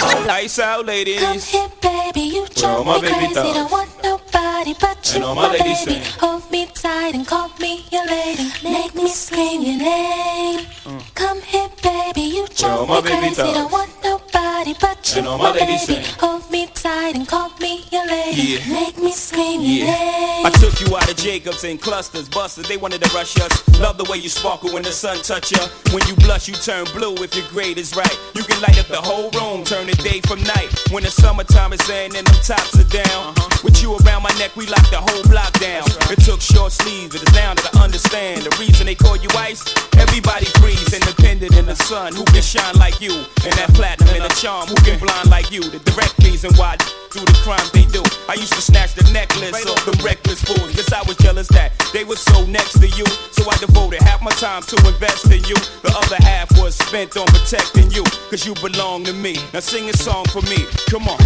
Lights 0.00 0.58
out, 0.58 0.86
ladies. 0.86 1.20
Come 1.20 1.38
here, 1.38 1.68
baby, 1.82 2.20
you 2.20 2.46
drive 2.54 2.86
my 2.86 3.00
me 3.00 3.08
crazy. 3.08 3.34
Don't 3.34 3.70
want 3.70 3.90
nobody 4.02 4.74
but 4.80 5.14
you, 5.14 5.20
my 5.20 5.34
my 5.34 5.58
baby. 5.58 5.74
sing. 5.74 6.02
Hold 6.20 6.50
me 6.50 6.66
tight 6.74 7.14
and 7.14 7.26
call 7.26 7.50
me 7.60 7.84
your 7.92 8.06
lady. 8.06 8.50
Make 8.64 8.94
me 8.94 9.08
scream 9.08 9.60
your 9.62 9.78
name. 9.78 10.66
Come 11.14 11.40
here, 11.42 11.68
baby, 11.82 12.22
you 12.22 12.46
drive 12.56 12.88
me 12.88 13.02
crazy. 13.02 13.42
Don't 13.42 13.70
want 13.70 13.90
nobody 14.02 14.74
but 14.80 15.16
you, 15.16 15.22
my 15.22 15.36
my 15.36 15.52
baby. 15.52 15.76
sing. 15.78 16.04
Hold 16.18 16.49
me 16.84 16.90
tight 16.90 17.16
and 17.16 17.26
call 17.26 17.50
me 17.60 17.84
your 17.90 18.06
lady. 18.06 18.42
Yeah. 18.42 18.72
Make 18.72 18.98
me 18.98 19.12
scream 19.12 19.60
your 19.60 19.86
Yeah. 19.86 19.94
name. 19.94 20.46
I 20.46 20.50
took 20.50 20.80
you 20.80 20.96
out 20.96 21.10
of 21.10 21.16
Jacobs 21.16 21.64
and 21.64 21.80
clusters, 21.80 22.28
busters. 22.28 22.66
They 22.66 22.76
wanted 22.76 23.02
to 23.02 23.10
rush 23.14 23.36
us. 23.38 23.52
Love 23.78 23.98
the 23.98 24.04
way 24.04 24.18
you 24.18 24.28
sparkle 24.28 24.70
when 24.72 24.82
the 24.82 24.92
sun 24.92 25.20
touch 25.22 25.52
you. 25.52 25.60
When 25.92 26.06
you 26.06 26.14
blush, 26.16 26.48
you 26.48 26.54
turn 26.54 26.84
blue 26.94 27.14
if 27.22 27.34
your 27.34 27.46
grade 27.48 27.78
is 27.78 27.94
right. 27.96 28.16
You 28.34 28.44
can 28.44 28.60
light 28.60 28.78
up 28.78 28.88
the 28.88 29.00
whole 29.00 29.30
room, 29.30 29.64
turn 29.64 29.86
the 29.86 29.96
day 29.96 30.20
from 30.26 30.42
night. 30.44 30.70
When 30.90 31.02
the 31.02 31.10
summertime 31.10 31.72
is 31.72 31.88
in 31.88 32.16
and 32.16 32.26
them 32.26 32.40
tops 32.42 32.74
are 32.78 32.84
down. 32.84 33.34
Uh-huh. 33.36 33.48
With 33.64 33.82
you 33.82 33.96
around 33.96 34.22
my 34.22 34.32
neck, 34.38 34.56
we 34.56 34.66
lock 34.66 34.88
the 34.90 34.98
whole 35.00 35.22
block 35.24 35.52
down. 35.60 35.84
It 36.10 36.20
took 36.24 36.40
short 36.40 36.72
sleeves, 36.72 37.12
but 37.12 37.22
it's 37.22 37.32
now 37.34 37.54
that 37.54 37.76
I 37.76 37.84
understand. 37.84 38.44
The 38.44 38.56
reason 38.58 38.86
they 38.86 38.94
call 38.94 39.16
you 39.16 39.28
ice, 39.36 39.62
everybody 39.98 40.46
freeze, 40.60 40.92
independent 40.92 41.56
in 41.56 41.66
the 41.66 41.76
sun. 41.76 42.14
Who 42.14 42.24
can 42.24 42.42
shine 42.42 42.76
like 42.76 43.00
you? 43.00 43.12
And 43.44 43.52
that 43.60 43.72
platinum 43.74 44.14
and 44.14 44.24
the 44.24 44.34
charm, 44.34 44.68
who 44.68 44.76
can 44.76 44.98
blind 44.98 45.28
like 45.28 45.50
you? 45.52 45.60
The 45.62 45.78
direct 45.80 46.14
reason 46.24 46.54
why 46.54 46.69
do 46.76 47.20
the 47.20 47.38
crimes 47.42 47.70
they 47.72 47.84
do. 47.86 48.02
I 48.28 48.34
used 48.34 48.52
to 48.54 48.62
snatch 48.62 48.94
the 48.94 49.10
necklace 49.12 49.66
off 49.66 49.84
them 49.84 49.98
reckless 50.04 50.42
fools. 50.42 50.74
Guess 50.74 50.92
I 50.92 51.02
was 51.06 51.16
jealous 51.16 51.48
that 51.48 51.72
they 51.92 52.04
were 52.04 52.16
so 52.16 52.44
next 52.46 52.78
to 52.80 52.88
you. 52.88 53.06
So 53.32 53.48
I 53.50 53.56
devoted 53.58 54.02
half 54.02 54.22
my 54.22 54.30
time 54.32 54.62
to 54.62 54.76
invest 54.86 55.26
in 55.26 55.42
you. 55.44 55.56
The 55.82 55.92
other 55.96 56.16
half 56.22 56.50
was 56.58 56.74
spent 56.74 57.16
on 57.16 57.26
protecting 57.26 57.90
you. 57.90 58.04
Cause 58.30 58.46
you 58.46 58.54
belong 58.62 59.04
to 59.04 59.12
me. 59.12 59.36
Now 59.52 59.60
sing 59.60 59.88
a 59.88 59.96
song 59.96 60.24
for 60.26 60.42
me. 60.42 60.66
Come 60.90 61.08
on. 61.08 61.18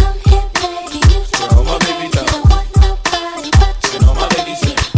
All 1.51 1.63
my 1.63 1.77
baby 1.85 2.09
down. 2.09 2.29
And 3.93 4.03
all 4.05 4.15
my 4.15 4.27
ladies 4.37 4.63
in. 4.63 4.75
Hold 4.75 4.93
me 4.93 4.94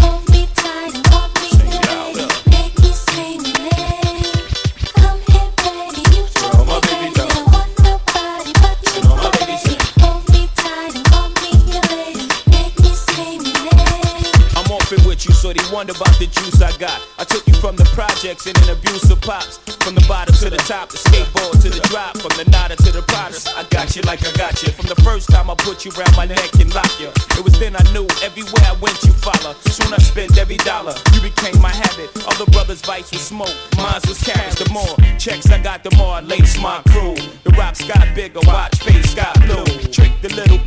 wonder 15.77 15.93
about 15.93 16.17
the 16.17 16.25
juice 16.25 16.57
I 16.57 16.73
got. 16.81 16.97
I 17.21 17.23
took 17.23 17.45
you 17.45 17.53
from 17.61 17.75
the 17.75 17.85
projects 17.93 18.49
and 18.49 18.57
an 18.65 18.73
abuse 18.73 19.05
of 19.13 19.21
pops. 19.21 19.61
From 19.85 19.93
the 19.93 20.01
bottom 20.09 20.33
to 20.41 20.49
the 20.49 20.57
top, 20.65 20.89
the 20.89 20.97
skateboard 20.97 21.61
to 21.61 21.69
the 21.69 21.85
drop. 21.93 22.17
From 22.17 22.33
the 22.33 22.49
nada 22.49 22.75
to 22.77 22.89
the 22.89 23.05
Pradas, 23.05 23.45
I 23.53 23.61
got 23.69 23.95
you 23.95 24.01
like 24.09 24.25
I 24.25 24.33
got 24.33 24.57
you. 24.63 24.73
From 24.73 24.89
the 24.89 24.97
first 25.05 25.29
time 25.29 25.51
I 25.51 25.55
put 25.55 25.85
you 25.85 25.93
around 25.93 26.17
my 26.17 26.25
neck 26.25 26.49
and 26.57 26.73
lock 26.73 26.89
you. 26.97 27.13
It 27.37 27.43
was 27.45 27.53
then 27.61 27.77
I 27.77 27.85
knew 27.93 28.09
everywhere 28.25 28.65
I 28.65 28.73
went 28.81 28.97
you 29.05 29.13
follow. 29.21 29.53
Soon 29.69 29.93
I 29.93 30.01
spent 30.01 30.33
every 30.41 30.57
dollar. 30.65 30.97
You 31.13 31.21
became 31.21 31.61
my 31.61 31.69
habit. 31.69 32.09
Other 32.25 32.49
brothers' 32.49 32.81
vice 32.81 33.13
was 33.13 33.21
smoke, 33.21 33.53
mine 33.77 34.01
was 34.09 34.17
cash. 34.17 34.57
The 34.57 34.65
more 34.73 34.97
checks 35.21 35.45
I 35.53 35.61
got, 35.61 35.85
the 35.85 35.93
more 35.93 36.17
I 36.17 36.21
lace 36.21 36.57
my 36.57 36.81
crew. 36.89 37.13
The 37.45 37.53
rocks 37.53 37.85
got 37.85 38.01
bigger, 38.17 38.41
watch 38.49 38.81
face 38.81 39.13
got 39.13 39.37
blue. 39.45 39.69
Trick 39.93 40.09
the 40.25 40.33
little. 40.33 40.57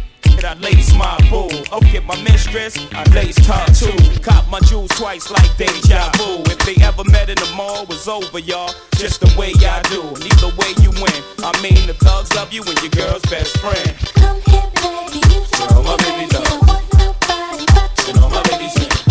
I 0.45 0.55
lace 0.55 0.95
my 0.95 1.17
boo. 1.29 1.49
Okay, 1.73 2.01
my 2.01 2.17
mistress. 2.23 2.79
I 2.93 3.05
lace 3.15 3.37
top 3.47 3.73
too. 3.73 3.97
Cop 4.23 4.49
my 4.49 4.61
jewels 4.61 4.91
twice 4.91 5.31
like 5.31 5.57
deja 5.57 6.11
vu. 6.17 6.43
If 6.51 6.59
they 6.65 6.77
ever 6.83 7.05
met 7.05 7.29
in 7.29 7.37
the 7.37 7.53
mall, 7.57 7.85
was 7.87 8.09
over, 8.09 8.39
y'all. 8.39 8.73
Just 8.97 9.21
the 9.21 9.33
way 9.39 9.53
I 9.61 9.83
do. 9.91 10.03
Neither 10.25 10.51
way 10.57 10.73
you 10.83 10.91
win. 11.03 11.21
I 11.45 11.53
mean, 11.63 11.87
the 11.87 11.95
thugs 11.95 12.33
love 12.35 12.53
you 12.53 12.63
and 12.63 12.81
your 12.83 12.91
girl's 12.91 13.23
best 13.23 13.59
friend. 13.59 13.95
Come 14.15 14.41
here, 14.47 14.71
baby, 14.81 15.21
you 15.29 15.41
all 15.71 15.83
my 15.83 15.97
babies 15.97 16.33
love. 16.33 16.49
And 18.09 18.19
all 18.19 18.31
my 18.31 18.43
ladies 18.51 19.10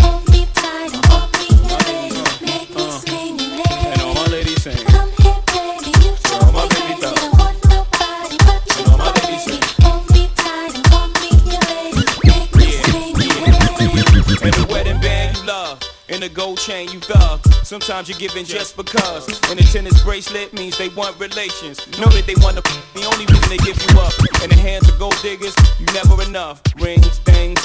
And 16.20 16.30
the 16.30 16.36
gold 16.36 16.58
chain 16.58 16.90
you 16.90 17.00
thug. 17.00 17.40
Sometimes 17.64 18.06
you're 18.06 18.18
giving 18.18 18.44
just 18.44 18.76
because. 18.76 19.26
And 19.48 19.58
the 19.58 19.66
tennis 19.72 20.04
bracelet 20.04 20.52
means 20.52 20.76
they 20.76 20.90
want 20.90 21.18
relations. 21.18 21.78
Know 21.98 22.08
that 22.08 22.26
they 22.26 22.34
want 22.44 22.58
to 22.58 22.62
the 22.92 23.08
only 23.10 23.24
reason 23.24 23.48
they 23.48 23.56
give 23.56 23.80
you 23.80 23.98
up. 23.98 24.12
In 24.44 24.50
the 24.50 24.56
hands 24.56 24.86
of 24.86 24.98
gold 24.98 25.16
diggers, 25.22 25.56
you 25.78 25.86
never 25.94 26.22
enough. 26.22 26.60
Rings, 26.76 27.20
things, 27.20 27.58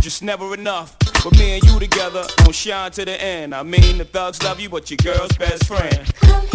just 0.00 0.24
never 0.24 0.52
enough. 0.54 0.96
But 1.22 1.38
me 1.38 1.52
and 1.52 1.62
you 1.62 1.78
together 1.78 2.24
gon' 2.38 2.52
shine 2.52 2.90
to 2.92 3.04
the 3.04 3.22
end. 3.22 3.54
I 3.54 3.62
mean, 3.62 3.98
the 3.98 4.04
thugs 4.04 4.42
love 4.42 4.58
you, 4.58 4.68
but 4.68 4.90
your 4.90 4.96
girl's 4.96 5.36
best 5.36 5.68
friend. 5.68 6.12
Can't 6.20 6.50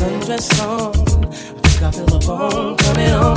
sundress 0.00 0.48
on. 0.64 0.92
I 1.26 1.68
think 1.68 1.82
I 1.82 1.90
feel 1.90 2.16
a 2.16 2.20
bone 2.20 2.76
coming 2.78 3.12
on. 3.12 3.36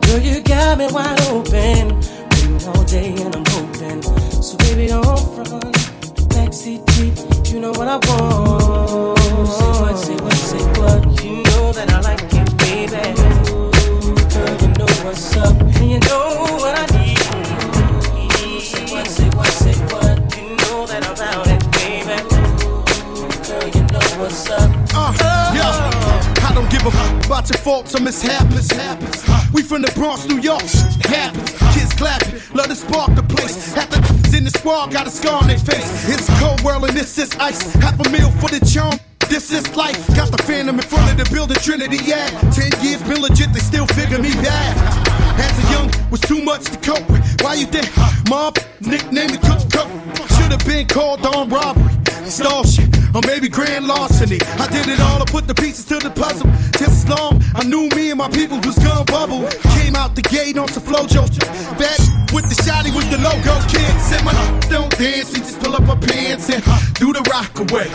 Girl, 0.00 0.18
you 0.18 0.40
got 0.42 0.78
me 0.78 0.88
wide 0.90 1.20
open. 1.30 2.00
Waiting 2.30 2.68
all 2.68 2.84
day 2.84 3.14
and 3.22 3.36
I'm 3.36 3.44
hoping. 3.54 4.02
So 4.42 4.56
baby, 4.58 4.88
don't 4.88 5.22
front. 5.34 5.76
Backseat 6.34 6.82
deep, 6.94 7.14
you 7.52 7.60
know 7.60 7.70
what 7.72 7.86
I 7.86 7.98
want. 8.08 9.18
Say 9.48 9.70
what, 9.82 9.96
say 9.96 10.16
what, 10.16 10.38
say 10.50 10.64
what. 10.80 11.00
You 11.22 11.42
know 11.44 11.72
that 11.72 11.90
I 11.92 12.00
like 12.00 12.32
it, 12.40 12.48
baby. 12.58 13.02
Ooh, 13.52 14.14
girl, 14.34 14.54
you 14.62 14.70
know 14.78 14.90
what's 15.04 15.36
up, 15.36 15.54
and 15.60 15.90
you 15.92 16.00
know 16.08 16.26
what 16.62 16.74
I 16.76 16.86
need. 16.98 17.18
Say 18.62 18.84
what, 18.92 19.06
say 19.06 19.28
what, 19.38 19.52
say 19.62 19.76
what. 19.92 20.18
You 20.36 20.56
know 20.62 20.86
that 20.86 21.06
I'm 21.06 21.14
about 21.14 21.46
it, 21.54 21.62
baby. 21.78 22.18
Ooh, 22.66 22.82
girl, 23.46 23.68
you 23.76 23.82
know 23.92 24.06
what's 24.18 24.50
up. 24.50 24.79
Give 26.70 26.86
a 26.86 26.90
fuck 26.90 27.26
about 27.26 27.50
your 27.50 27.58
faults 27.58 27.94
or 27.94 28.00
mishaps. 28.00 28.70
We 29.52 29.62
from 29.62 29.82
the 29.82 29.92
Bronx, 29.94 30.26
New 30.26 30.40
York. 30.40 30.62
Happens. 31.04 31.50
Kids 31.74 31.92
clapping, 31.94 32.40
love 32.54 32.68
to 32.68 32.76
spark 32.76 33.14
the 33.14 33.22
place. 33.22 33.74
Half 33.74 33.90
the 33.90 34.36
in 34.36 34.44
the 34.44 34.50
squad 34.50 34.92
got 34.92 35.06
a 35.06 35.10
scar 35.10 35.42
on 35.42 35.48
their 35.48 35.58
face. 35.58 36.08
It's 36.08 36.28
cold 36.40 36.62
world 36.62 36.84
and 36.84 36.96
this 36.96 37.18
is 37.18 37.34
ice. 37.36 37.74
Half 37.74 38.00
a 38.00 38.08
meal 38.10 38.30
for 38.40 38.48
the 38.48 38.64
charm. 38.64 38.98
This 39.28 39.52
is 39.52 39.64
life. 39.76 40.06
Got 40.16 40.30
the 40.32 40.42
phantom 40.42 40.76
in 40.76 40.82
front 40.82 41.10
of 41.10 41.16
the 41.16 41.28
building, 41.32 41.56
Trinity, 41.58 41.98
yeah. 42.04 42.28
Ten 42.50 42.72
years 42.82 43.02
been 43.02 43.20
legit, 43.20 43.52
they 43.52 43.60
still 43.60 43.86
figure 43.86 44.18
me 44.18 44.32
bad. 44.42 44.74
As 45.38 45.54
a 45.64 45.72
young, 45.72 46.10
was 46.10 46.20
too 46.20 46.42
much 46.42 46.64
to 46.64 46.76
cope 46.78 47.08
with. 47.10 47.22
Why 47.42 47.54
you 47.54 47.66
think? 47.66 47.88
Mom, 48.28 48.54
nickname 48.80 49.30
it 49.30 49.42
Cook 49.42 49.62
Cook. 49.70 49.88
Should 50.34 50.50
have 50.50 50.64
been 50.66 50.86
called 50.88 51.24
on 51.26 51.48
robbery, 51.48 51.94
stall 52.26 52.64
shit, 52.64 52.90
or 53.14 53.22
maybe 53.26 53.48
grand 53.48 53.86
larceny. 53.86 54.38
I 54.58 54.66
did 54.68 54.88
it 54.88 55.00
all, 55.00 55.20
I 55.22 55.24
put 55.24 55.46
the 55.46 55.54
pieces 55.54 55.84
to 55.86 55.98
the 55.98 56.10
puzzle. 56.10 56.50
Just 56.78 57.08
long, 57.08 57.42
I 57.54 57.64
knew 57.64 57.88
me 57.96 58.10
and 58.10 58.18
my 58.18 58.28
people 58.28 58.58
was 58.60 58.78
gonna 58.78 59.04
bubble. 59.04 59.46
Came 59.78 59.96
out 59.96 60.14
the 60.14 60.22
gate 60.22 60.58
on 60.58 60.68
some 60.68 60.82
flojo. 60.82 61.26
Bad 61.78 62.00
with 62.32 62.48
the 62.48 62.56
shotty 62.62 62.94
with 62.94 63.10
the 63.10 63.18
logo 63.18 63.54
kid. 63.66 63.90
Said 64.00 64.24
my 64.24 64.32
don't 64.70 64.90
dance, 64.96 65.34
he 65.34 65.40
just 65.40 65.58
pull 65.60 65.74
up 65.74 65.84
her 65.84 65.96
pants 65.96 66.48
and 66.50 66.62
do 66.94 67.12
the 67.12 67.22
rock 67.30 67.54
away. 67.58 67.88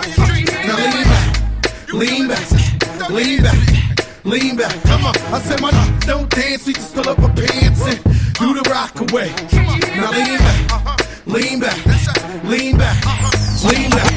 Now 0.68 0.78
lean 0.84 1.08
back, 1.08 1.90
lean 1.94 2.28
back, 2.28 3.10
lean 3.10 3.44
back, 3.44 4.26
lean 4.26 4.56
back. 4.58 4.84
Come 4.84 5.06
on, 5.06 5.16
I 5.34 5.40
said 5.40 5.62
my 5.62 5.72
don't 6.06 6.30
dance, 6.30 6.66
he 6.66 6.74
just 6.74 6.94
pull 6.94 7.08
up 7.08 7.18
her 7.20 7.34
pants 7.34 7.82
and 7.86 8.04
do 8.36 8.54
the 8.54 8.68
rock 8.70 9.00
away. 9.12 9.32
Now 9.96 10.12
lean 10.12 10.40
back, 10.40 11.26
lean 11.26 11.60
back, 11.60 11.86
lean 12.44 12.78
back, 12.78 12.98
lean 13.64 13.90
back. 13.90 14.15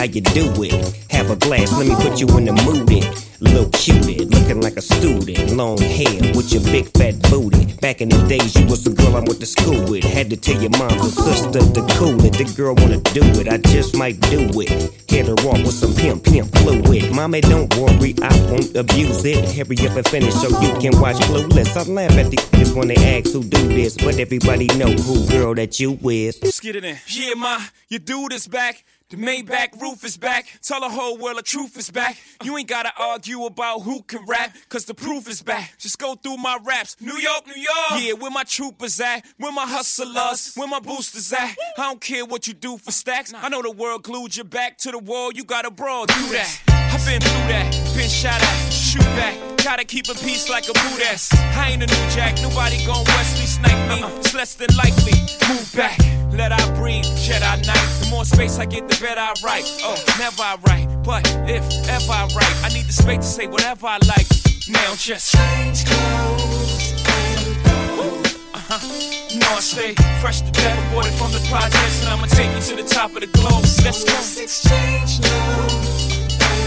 How 0.00 0.06
you 0.06 0.22
do 0.22 0.50
it. 0.62 0.72
Have 1.10 1.30
a 1.30 1.36
glass, 1.36 1.70
let 1.76 1.86
me 1.86 1.94
put 1.96 2.18
you 2.18 2.26
in 2.38 2.46
the 2.46 2.52
mood. 2.64 2.90
It. 2.90 3.26
Little 3.40 3.68
cutie, 3.70 4.24
looking 4.24 4.60
like 4.60 4.76
a 4.76 4.82
student. 4.82 5.52
Long 5.52 5.78
hair 5.78 6.32
with 6.34 6.52
your 6.52 6.62
big 6.64 6.86
fat 6.96 7.20
booty. 7.28 7.72
Back 7.80 8.00
in 8.00 8.08
the 8.08 8.16
days, 8.26 8.56
you 8.56 8.64
was 8.66 8.84
the 8.84 8.90
girl 8.90 9.16
I 9.16 9.20
went 9.20 9.40
to 9.40 9.46
school 9.46 9.84
with. 9.90 10.04
Had 10.04 10.30
to 10.30 10.36
tell 10.36 10.60
your 10.60 10.70
mom 10.70 10.92
and 10.92 11.12
sister 11.12 11.60
to 11.60 11.82
cool 11.96 12.16
it. 12.24 12.32
The 12.32 12.44
girl 12.56 12.74
wanna 12.76 13.00
do 13.12 13.20
it, 13.40 13.48
I 13.48 13.58
just 13.58 13.94
might 13.94 14.18
do 14.32 14.48
it. 14.60 14.72
Hit 15.08 15.26
her 15.26 15.36
off 15.48 15.60
with 15.60 15.74
some 15.74 15.94
pimp, 15.94 16.24
pimp 16.24 16.48
fluid. 16.58 17.12
Mommy, 17.12 17.42
don't 17.42 17.68
worry, 17.76 18.14
I 18.22 18.32
won't 18.48 18.74
abuse 18.76 19.24
it. 19.24 19.52
Hurry 19.52 19.76
up 19.86 19.96
and 19.96 20.08
finish 20.08 20.34
so 20.34 20.48
you 20.60 20.72
can 20.80 20.98
watch 20.98 21.16
Clueless. 21.28 21.76
I 21.76 21.84
laugh 21.92 22.16
at 22.16 22.30
the 22.30 22.40
kids 22.52 22.72
when 22.72 22.88
they 22.88 22.96
ask 22.96 23.32
who 23.32 23.44
do 23.44 23.68
this, 23.68 23.96
but 23.96 24.18
everybody 24.18 24.66
know 24.80 24.92
who 24.92 25.28
girl 25.28 25.54
that 25.56 25.78
you 25.78 25.92
with. 25.92 26.38
Let's 26.42 26.60
get 26.60 26.76
it 26.76 26.84
in. 26.84 26.96
Yeah, 27.06 27.34
ma, 27.34 27.58
you 27.88 27.98
do 27.98 28.28
this 28.28 28.48
back. 28.48 28.82
The 29.10 29.16
Maybach 29.16 29.80
roof 29.80 30.04
is 30.04 30.16
back. 30.16 30.46
Tell 30.62 30.78
the 30.78 30.88
whole 30.88 31.18
world 31.18 31.38
the 31.38 31.42
truth 31.42 31.76
is 31.76 31.90
back. 31.90 32.16
You 32.44 32.56
ain't 32.56 32.68
gotta 32.68 32.92
argue 32.96 33.44
about 33.44 33.80
who 33.80 34.02
can 34.02 34.24
rap, 34.24 34.56
cause 34.68 34.84
the 34.84 34.94
proof 34.94 35.28
is 35.28 35.42
back. 35.42 35.74
Just 35.78 35.98
go 35.98 36.14
through 36.14 36.36
my 36.36 36.58
raps. 36.62 36.96
New 37.00 37.18
York, 37.18 37.44
New 37.44 37.60
York. 37.60 38.00
Yeah, 38.00 38.12
where 38.12 38.30
my 38.30 38.44
troopers 38.44 39.00
at? 39.00 39.26
Where 39.36 39.50
my 39.50 39.66
hustlers? 39.66 40.54
Where 40.54 40.68
my 40.68 40.78
boosters 40.78 41.32
at? 41.32 41.56
I 41.76 41.88
don't 41.88 42.00
care 42.00 42.24
what 42.24 42.46
you 42.46 42.54
do 42.54 42.78
for 42.78 42.92
stacks. 42.92 43.34
I 43.34 43.48
know 43.48 43.62
the 43.62 43.72
world 43.72 44.04
glued 44.04 44.36
your 44.36 44.44
back 44.44 44.78
to 44.78 44.92
the 44.92 44.98
wall. 44.98 45.32
You 45.32 45.42
gotta 45.42 45.72
brawl, 45.72 46.06
do 46.06 46.28
that. 46.30 46.62
I've 46.68 47.04
been 47.04 47.20
through 47.20 47.48
that. 47.48 47.72
Been 47.96 48.08
shot 48.08 48.40
at, 48.40 48.72
shoot 48.72 49.02
back. 49.18 49.36
Gotta 49.64 49.84
keep 49.84 50.08
a 50.08 50.14
peace 50.14 50.48
like 50.48 50.68
a 50.68 50.72
boot 50.72 51.02
ass. 51.10 51.34
I 51.34 51.70
ain't 51.70 51.82
a 51.82 51.86
new 51.86 52.10
jack. 52.10 52.40
Nobody 52.42 52.84
gon' 52.86 53.04
Wesley 53.04 53.46
snipe 53.46 53.88
me. 53.88 54.06
It's 54.18 54.34
less 54.34 54.54
than 54.54 54.68
likely. 54.76 55.18
Move 55.48 55.72
back. 55.74 55.98
Let 56.32 56.52
I 56.52 56.74
breathe, 56.74 57.04
Jedi 57.04 57.66
Knight. 57.66 58.00
The 58.00 58.08
more 58.08 58.24
space 58.24 58.58
I 58.58 58.64
get, 58.64 58.88
the 58.88 58.99
better 59.00 59.20
I 59.20 59.34
write. 59.42 59.64
Oh, 59.82 59.96
never 60.18 60.42
I 60.42 60.56
write, 60.68 60.88
but 61.02 61.26
if 61.48 61.64
ever 61.88 62.12
I 62.12 62.28
write, 62.36 62.56
I 62.64 62.68
need 62.68 62.84
the 62.84 62.92
space 62.92 63.18
to 63.18 63.22
say 63.22 63.46
whatever 63.46 63.86
I 63.86 63.98
like. 64.06 64.26
Now 64.68 64.94
just 64.94 65.32
change 65.34 65.86
clothes 65.86 66.92
and 67.08 67.64
go. 67.64 68.20
Uh-huh. 68.52 69.38
Know 69.40 69.56
I 69.56 69.60
stay 69.60 69.94
fresh 70.20 70.42
to 70.42 70.52
death, 70.52 70.78
aborted 70.90 71.14
from 71.14 71.32
the 71.32 71.40
projects, 71.48 72.04
and 72.04 72.10
I'ma 72.12 72.26
take 72.26 72.52
you 72.54 72.60
to 72.60 72.82
the 72.82 72.88
top 72.88 73.14
of 73.14 73.20
the 73.20 73.28
globe. 73.28 73.64
Let's 73.84 74.04
go. 74.04 74.12
Let's 74.12 74.38
exchange 74.38 75.20
now. 75.20 75.66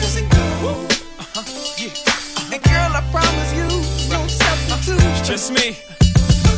Where's 0.01 0.17
it 0.17 0.27
go? 0.29 0.73
Uh-huh. 1.21 1.43
Yeah. 1.77 1.93
Uh-huh. 1.93 2.53
And 2.53 2.63
girl, 2.63 2.91
I 2.97 3.01
promise 3.13 3.53
you, 3.53 3.69
no 4.09 4.25
substitute. 4.27 5.23
Just 5.23 5.51
me. 5.51 5.77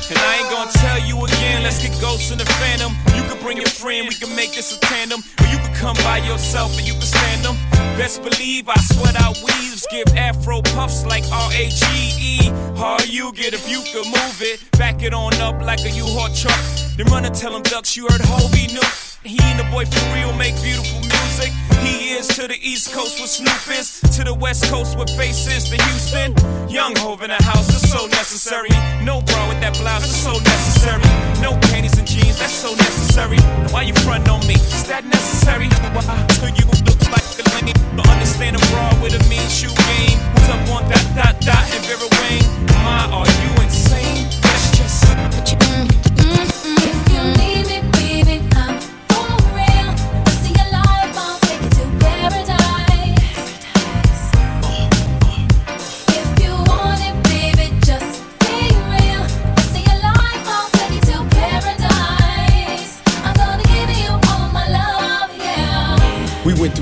And 0.08 0.20
I 0.20 0.38
ain't 0.38 0.50
gonna 0.54 0.72
tell 0.72 1.00
you 1.02 1.18
again, 1.26 1.64
let's 1.64 1.82
get 1.82 1.90
ghosts 2.00 2.30
in 2.30 2.38
the 2.38 2.46
phantom. 2.46 2.94
You 3.18 3.24
can 3.28 3.42
bring 3.42 3.58
your 3.58 3.66
friend, 3.66 4.08
we 4.08 4.14
can 4.14 4.36
make 4.36 4.54
this 4.54 4.76
a 4.76 4.80
tandem. 4.80 5.24
Or 5.42 5.48
you 5.48 5.58
come 5.76 5.96
by 5.98 6.18
yourself 6.18 6.78
and 6.78 6.88
you 6.88 6.94
can 6.94 7.02
stand 7.02 7.44
them. 7.44 7.56
Best 7.98 8.24
believe 8.24 8.68
I 8.68 8.76
sweat 8.76 9.16
out 9.22 9.38
weaves, 9.38 9.86
give 9.92 10.08
afro 10.16 10.62
puffs 10.62 11.06
like 11.06 11.24
R-A-G-E. 11.32 12.50
Hard 12.76 13.08
you 13.08 13.32
get 13.34 13.54
if 13.54 13.70
you 13.70 13.82
could 13.92 14.06
move 14.06 14.42
it. 14.42 14.60
Back 14.78 15.04
it 15.04 15.14
on 15.14 15.34
up 15.36 15.62
like 15.62 15.80
a 15.82 15.90
U-Haul 15.90 16.34
truck. 16.34 16.60
Then 16.98 17.08
run 17.08 17.26
and 17.26 17.36
tell 17.36 17.52
them 17.52 17.64
ducks 17.64 17.96
you 17.96 18.04
heard 18.04 18.22
Hobie 18.22 18.72
knew. 18.74 19.15
He 19.26 19.42
and 19.42 19.58
the 19.60 19.66
boy 19.74 19.86
for 19.86 20.06
real 20.14 20.32
make 20.38 20.54
beautiful 20.62 21.02
music. 21.02 21.50
He 21.82 22.14
is 22.14 22.28
to 22.38 22.48
the 22.48 22.60
East 22.62 22.94
Coast 22.94 23.20
with 23.20 23.30
Snoop 23.30 23.58
is, 23.74 24.00
to 24.14 24.24
the 24.24 24.34
West 24.34 24.70
Coast 24.70 25.00
with 25.00 25.10
Face 25.18 25.48
is 25.50 25.66
to 25.70 25.82
Houston. 25.82 26.38
Young 26.70 26.96
Hove 26.98 27.24
in 27.24 27.34
the 27.34 27.42
house 27.42 27.68
is 27.74 27.90
so 27.90 28.06
necessary. 28.06 28.70
No 29.02 29.22
bra 29.26 29.50
with 29.50 29.60
that 29.62 29.74
blouse 29.82 30.06
is 30.06 30.16
so 30.16 30.34
necessary. 30.38 31.02
No 31.42 31.58
panties 31.74 31.98
and 31.98 32.06
jeans, 32.08 32.38
that's 32.38 32.54
so 32.54 32.70
necessary. 32.76 33.40
Why 33.74 33.82
you 33.82 33.96
front 34.06 34.30
on 34.30 34.46
me? 34.46 34.62
Is 34.62 34.86
that 34.94 35.04
necessary? 35.04 35.70
Why? 35.98 36.06
So 36.38 36.46
you 36.46 36.70
look 36.86 37.02
like 37.10 37.26
a 37.42 37.46
lame. 37.58 37.74
Don't 37.98 38.08
understand 38.08 38.58
a 38.58 38.62
bra 38.70 38.94
with 39.02 39.18
a 39.18 39.22
mean 39.26 39.50
shoe 39.50 39.74
game. 39.90 40.22
Who's 40.38 40.50
up 40.54 40.70
on 40.70 40.86
that, 40.94 41.06
dot, 41.18 41.34
dot, 41.42 41.66
and 41.74 41.82
Vera 41.90 42.06
Wang? 42.14 42.46
My, 42.86 43.10
are 43.10 43.26
you 43.26 43.50
insane? 43.66 44.30
That's 44.46 44.78
just. 44.78 45.95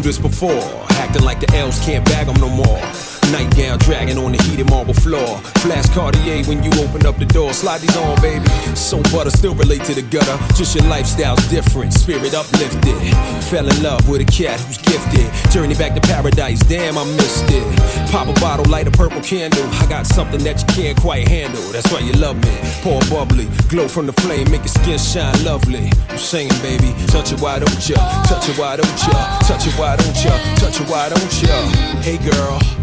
This 0.03 0.19
before, 0.19 0.85
acting 0.91 1.23
like 1.23 1.39
the 1.39 1.49
L's 1.55 1.79
can't 1.79 2.03
bag 2.05 2.27
them 2.27 2.35
no 2.41 2.49
more. 2.49 3.02
Nightgown 3.31 3.79
dragging 3.79 4.17
on 4.17 4.31
the 4.31 4.41
heated 4.43 4.69
marble 4.69 4.93
floor. 4.93 5.37
Flash 5.63 5.87
Cartier 5.89 6.43
when 6.45 6.63
you 6.63 6.71
open 6.83 7.05
up 7.05 7.17
the 7.17 7.25
door. 7.25 7.53
Slide 7.53 7.81
these 7.81 7.95
on, 7.97 8.19
baby. 8.21 8.47
So 8.75 9.01
butter 9.11 9.29
still 9.29 9.55
relate 9.55 9.83
to 9.85 9.93
the 9.93 10.01
gutter. 10.01 10.37
Just 10.55 10.75
your 10.75 10.85
lifestyle's 10.85 11.45
different, 11.47 11.93
spirit 11.93 12.33
uplifted. 12.33 12.97
Fell 13.45 13.67
in 13.67 13.83
love 13.83 14.07
with 14.09 14.21
a 14.21 14.25
cat 14.25 14.59
who's 14.61 14.77
gifted. 14.77 15.29
Journey 15.51 15.75
back 15.75 15.93
to 15.95 16.01
paradise, 16.01 16.59
damn, 16.59 16.97
I 16.97 17.05
missed 17.05 17.45
it. 17.49 17.63
Pop 18.11 18.27
a 18.27 18.33
bottle, 18.39 18.65
light 18.65 18.87
a 18.87 18.91
purple 18.91 19.21
candle. 19.21 19.65
I 19.81 19.87
got 19.87 20.05
something 20.05 20.43
that 20.43 20.61
you 20.61 20.67
can't 20.75 20.99
quite 20.99 21.27
handle. 21.27 21.63
That's 21.71 21.91
why 21.91 21.99
you 21.99 22.13
love 22.13 22.37
me. 22.37 22.55
Pour 22.81 23.01
bubbly, 23.09 23.47
glow 23.69 23.87
from 23.87 24.05
the 24.05 24.13
flame, 24.13 24.49
make 24.51 24.61
your 24.61 24.67
skin 24.67 24.97
shine 24.97 25.43
lovely. 25.43 25.91
I'm 26.09 26.17
singing, 26.17 26.57
baby. 26.61 26.93
Touch 27.07 27.31
it, 27.31 27.41
why 27.41 27.59
don't 27.59 27.89
ya? 27.89 27.97
Touch 28.23 28.49
it, 28.49 28.57
why 28.57 28.75
don't 28.75 28.99
ya? 29.07 29.39
Touch 29.41 29.67
it, 29.67 29.73
why 29.79 29.95
don't 29.95 30.23
ya? 30.23 30.55
Touch 30.55 30.79
it, 30.79 30.89
why 30.89 31.09
don't 31.09 31.41
ya? 31.41 31.55
Hey, 32.01 32.17
girl. 32.17 32.82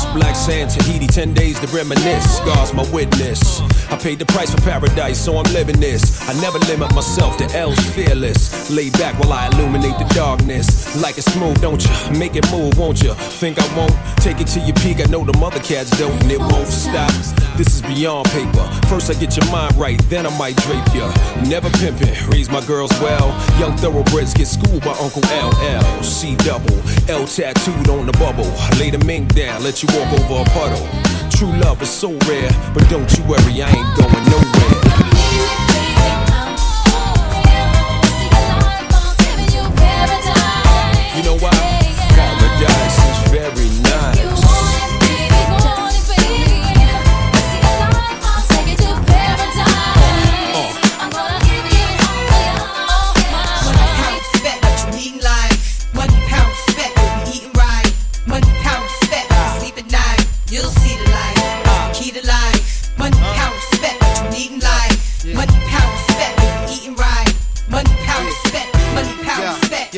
Black 0.13 0.35
sand, 0.35 0.69
Tahiti, 0.69 1.07
10 1.07 1.33
days 1.33 1.59
to 1.59 1.67
reminisce. 1.67 2.39
God's 2.41 2.73
my 2.73 2.83
witness. 2.91 3.61
I 3.89 3.97
paid 3.97 4.19
the 4.19 4.25
price 4.25 4.53
for 4.53 4.61
paradise, 4.61 5.23
so 5.23 5.37
I'm 5.37 5.51
living 5.53 5.79
this. 5.79 6.21
I 6.27 6.33
never 6.41 6.59
limit 6.59 6.93
myself 6.93 7.37
to 7.37 7.45
L's 7.57 7.79
fearless. 7.91 8.69
Lay 8.69 8.89
back 8.89 9.17
while 9.19 9.33
I 9.33 9.47
illuminate 9.47 9.97
the 9.97 10.11
darkness. 10.13 11.01
Like 11.01 11.17
it 11.17 11.23
smooth, 11.23 11.61
don't 11.61 11.83
you? 11.83 12.19
Make 12.19 12.35
it 12.35 12.49
move, 12.51 12.77
won't 12.77 13.01
you? 13.01 13.13
Think 13.13 13.59
I 13.59 13.77
won't? 13.77 13.95
Take 14.17 14.41
it 14.41 14.47
to 14.47 14.59
your 14.59 14.75
peak. 14.75 14.99
I 14.99 15.05
know 15.05 15.23
the 15.23 15.37
mother 15.37 15.59
cats 15.59 15.91
don't, 15.97 16.21
and 16.23 16.31
it 16.31 16.39
won't 16.39 16.67
stop. 16.67 17.11
This 17.57 17.75
is 17.75 17.81
beyond 17.81 18.27
paper. 18.29 18.65
First 18.87 19.11
I 19.11 19.13
get 19.13 19.35
your 19.37 19.49
mind 19.51 19.75
right, 19.75 19.99
then 20.09 20.25
I 20.25 20.37
might 20.37 20.55
drape 20.57 20.87
ya. 20.95 21.11
Never 21.47 21.69
pimping, 21.79 22.15
raise 22.29 22.49
my 22.49 22.63
girls 22.65 22.91
well. 23.01 23.27
Young 23.59 23.75
thoroughbreds 23.77 24.33
get 24.33 24.47
schooled 24.47 24.83
by 24.83 24.95
Uncle 24.99 25.21
LL. 25.29 26.03
C 26.03 26.35
double, 26.37 26.79
L 27.09 27.27
tattooed 27.27 27.89
on 27.89 28.05
the 28.05 28.13
bubble. 28.13 28.49
Lay 28.79 28.89
the 28.89 29.03
mink 29.05 29.35
down, 29.35 29.63
let 29.63 29.83
you 29.83 29.89
walk 30.01 30.19
over 30.19 30.41
a 30.41 30.53
puddle. 30.53 30.87
True 31.29 31.53
love 31.59 31.81
is 31.81 31.89
so 31.89 32.11
rare, 32.27 32.51
but 32.73 32.87
don't 32.89 33.17
you 33.17 33.23
worry, 33.25 33.61
I 33.61 33.69
ain't 33.69 33.97
going 33.97 34.25
nowhere. 34.29 34.90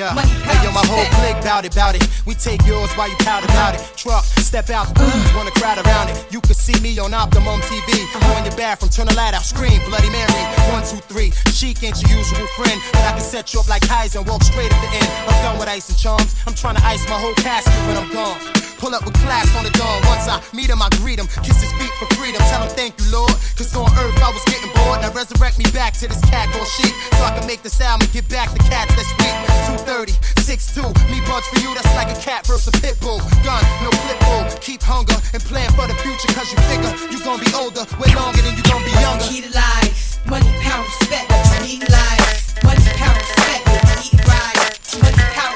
Yeah. 0.04 0.20
Hey, 0.20 0.60
yo, 0.68 0.72
my 0.76 0.84
whole 0.84 1.08
clique 1.16 1.40
bout 1.48 1.64
it, 1.64 1.74
bout 1.74 1.96
it. 1.96 2.04
We 2.26 2.36
take 2.36 2.60
yours 2.68 2.92
while 3.00 3.08
you 3.08 3.16
pout 3.24 3.46
about 3.46 3.76
it. 3.76 3.80
Truck, 3.96 4.26
step 4.44 4.70
out, 4.70 4.94
booth, 4.96 5.36
wanna 5.36 5.52
crowd 5.52 5.80
around 5.80 6.10
it. 6.10 6.28
You 6.30 6.42
can 6.42 6.56
see 6.56 6.76
me 6.82 7.00
on 7.00 7.14
Optimum 7.14 7.62
TV. 7.72 8.04
On 8.36 8.44
your 8.44 8.56
bathroom, 8.58 8.90
turn 8.92 9.08
the 9.08 9.16
light 9.16 9.34
out, 9.34 9.44
scream, 9.44 9.80
Bloody 9.88 10.10
Mary. 10.10 10.44
One, 10.76 10.84
two, 10.84 11.00
three. 11.08 11.32
Chic 11.56 11.82
ain't 11.84 12.02
your 12.04 12.20
usual 12.20 12.48
friend, 12.60 12.82
but 12.92 13.04
I 13.08 13.12
can 13.14 13.22
set 13.22 13.54
you 13.54 13.62
up 13.62 13.70
like 13.70 13.84
Heisen 13.84 14.20
and 14.20 14.28
walk 14.28 14.44
straight 14.44 14.74
at 14.74 14.82
the 14.84 14.92
end. 14.92 15.10
I'm 15.30 15.40
done 15.42 15.60
with 15.60 15.70
ice 15.70 15.88
and 15.88 15.98
charms. 15.98 16.36
I'm 16.48 16.54
trying 16.54 16.76
to 16.76 16.84
ice 16.84 17.08
my 17.08 17.18
whole 17.18 17.36
casket 17.36 17.74
when 17.88 17.96
I'm 17.96 18.12
gone. 18.12 18.73
Pull 18.84 18.92
up 18.92 19.08
with 19.08 19.16
class 19.24 19.48
on 19.56 19.64
the 19.64 19.72
dawn. 19.80 20.04
Once 20.12 20.28
I 20.28 20.44
meet 20.52 20.68
him, 20.68 20.84
I 20.84 20.92
greet 21.00 21.16
him. 21.16 21.32
Kiss 21.40 21.56
his 21.64 21.72
feet 21.80 21.96
for 21.96 22.04
freedom. 22.20 22.44
Tell 22.52 22.68
him 22.68 22.72
thank 22.76 23.00
you, 23.00 23.16
Lord. 23.16 23.32
Cause 23.56 23.72
on 23.80 23.88
earth 23.96 24.20
I 24.20 24.28
was 24.28 24.44
getting 24.44 24.68
bored. 24.76 25.00
Now 25.00 25.16
resurrect 25.16 25.56
me 25.56 25.64
back 25.72 25.96
to 26.04 26.12
this 26.12 26.20
cat 26.28 26.52
called 26.52 26.68
sheep. 26.68 26.92
So 27.16 27.24
I 27.24 27.32
can 27.32 27.48
make 27.48 27.64
this 27.64 27.80
album 27.80 28.04
and 28.04 28.12
get 28.12 28.28
back 28.28 28.52
the 28.52 28.60
cats 28.68 28.92
that's 28.92 29.08
weak. 29.24 29.32
230, 29.88 30.20
6'2. 30.44 30.92
Me 31.08 31.24
buds 31.24 31.48
for 31.48 31.64
you, 31.64 31.72
that's 31.72 31.96
like 31.96 32.12
a 32.12 32.20
cat 32.20 32.44
versus 32.44 32.68
a 32.68 32.76
pit 32.84 33.00
bull. 33.00 33.24
Gun, 33.48 33.64
no 33.88 33.90
flip 34.04 34.20
bull. 34.20 34.44
Keep 34.60 34.84
hunger 34.84 35.16
and 35.32 35.40
plan 35.48 35.72
for 35.80 35.88
the 35.88 35.96
future. 36.04 36.28
Cause 36.36 36.52
you 36.52 36.60
figure 36.68 36.92
you 37.08 37.24
gon' 37.24 37.40
be 37.40 37.48
older 37.56 37.88
way 38.04 38.12
longer 38.20 38.44
than 38.44 38.52
you 38.60 38.68
gon' 38.68 38.84
be 38.84 38.92
younger. 39.00 39.24
Key 39.32 39.48
to 39.48 39.52
life. 39.56 40.20
Money, 40.28 40.52
pound, 40.60 40.84
respect 40.84 41.32
what 41.32 41.40
you 41.56 41.60
need 41.72 41.80
in 41.88 41.88
life. 41.88 42.52
Money, 42.68 42.84
pound, 43.00 43.16
respect 43.16 43.64
what 43.64 43.80
you. 44.04 44.20
Money, 45.00 45.24
pound, 45.32 45.53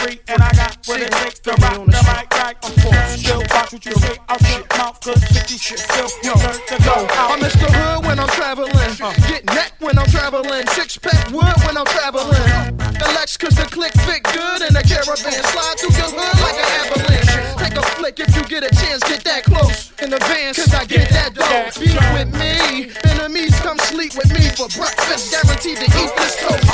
and 0.00 0.40
I 0.40 0.50
got 0.56 0.78
what 0.86 1.00
it 1.00 1.12
takes 1.12 1.40
to 1.40 1.50
rock 1.60 1.84
the 1.84 2.00
mic 2.08 2.32
like 2.32 2.56
I'm 2.64 2.72
full. 2.80 2.92
Still 3.20 3.42
watch 3.52 3.72
what 3.72 3.84
you 3.84 3.92
say 3.92 4.16
out 4.28 4.40
your 4.48 4.64
mouth, 4.78 5.00
cause 5.00 5.22
50 5.24 5.58
shit 5.58 5.78
still 5.78 6.08
deserve 6.22 6.60
to 6.72 6.76
go 6.84 6.96
out. 7.20 7.36
I'm 7.36 7.40
Mr. 7.40 7.68
Hood 7.68 8.06
when 8.06 8.18
I'm 8.18 8.28
traveling. 8.28 8.72
Uh. 8.96 9.12
Get 9.28 9.44
neck 9.52 9.72
when 9.80 9.98
I'm 9.98 10.08
traveling. 10.08 10.66
Six 10.68 10.96
pack 10.96 11.28
wood 11.28 11.52
when 11.66 11.76
I'm 11.76 11.84
traveling. 11.84 12.32
The 12.96 13.12
Lex 13.12 13.36
cause 13.36 13.54
the 13.56 13.68
click 13.68 13.92
fit 14.08 14.22
good 14.24 14.62
and 14.62 14.74
the 14.74 14.80
caravan 14.88 15.44
slide 15.52 15.76
through 15.76 15.92
your 15.92 16.08
hood 16.08 16.36
like 16.40 16.56
an 16.56 16.70
avalanche. 16.80 17.60
Take 17.60 17.76
a 17.76 17.82
flick 18.00 18.20
if 18.20 18.34
you 18.34 18.44
get 18.44 18.64
a 18.64 18.72
chance, 18.80 19.04
get 19.04 19.22
that 19.24 19.44
close 19.44 19.92
in 20.00 20.12
advance. 20.12 20.56
Cause 20.56 20.72
I 20.72 20.84
get 20.86 21.10
that 21.10 21.34
dough. 21.36 21.68
Beat 21.76 22.00
with 22.16 22.32
me. 22.40 22.88
Enemies 23.04 23.52
come 23.60 23.78
sleep 23.78 24.16
with 24.16 24.32
me 24.32 24.48
for 24.56 24.68
breakfast. 24.72 25.28
Guaranteed 25.30 25.76
to 25.76 25.84
eat 25.84 26.12
this 26.16 26.40
toast. 26.40 26.69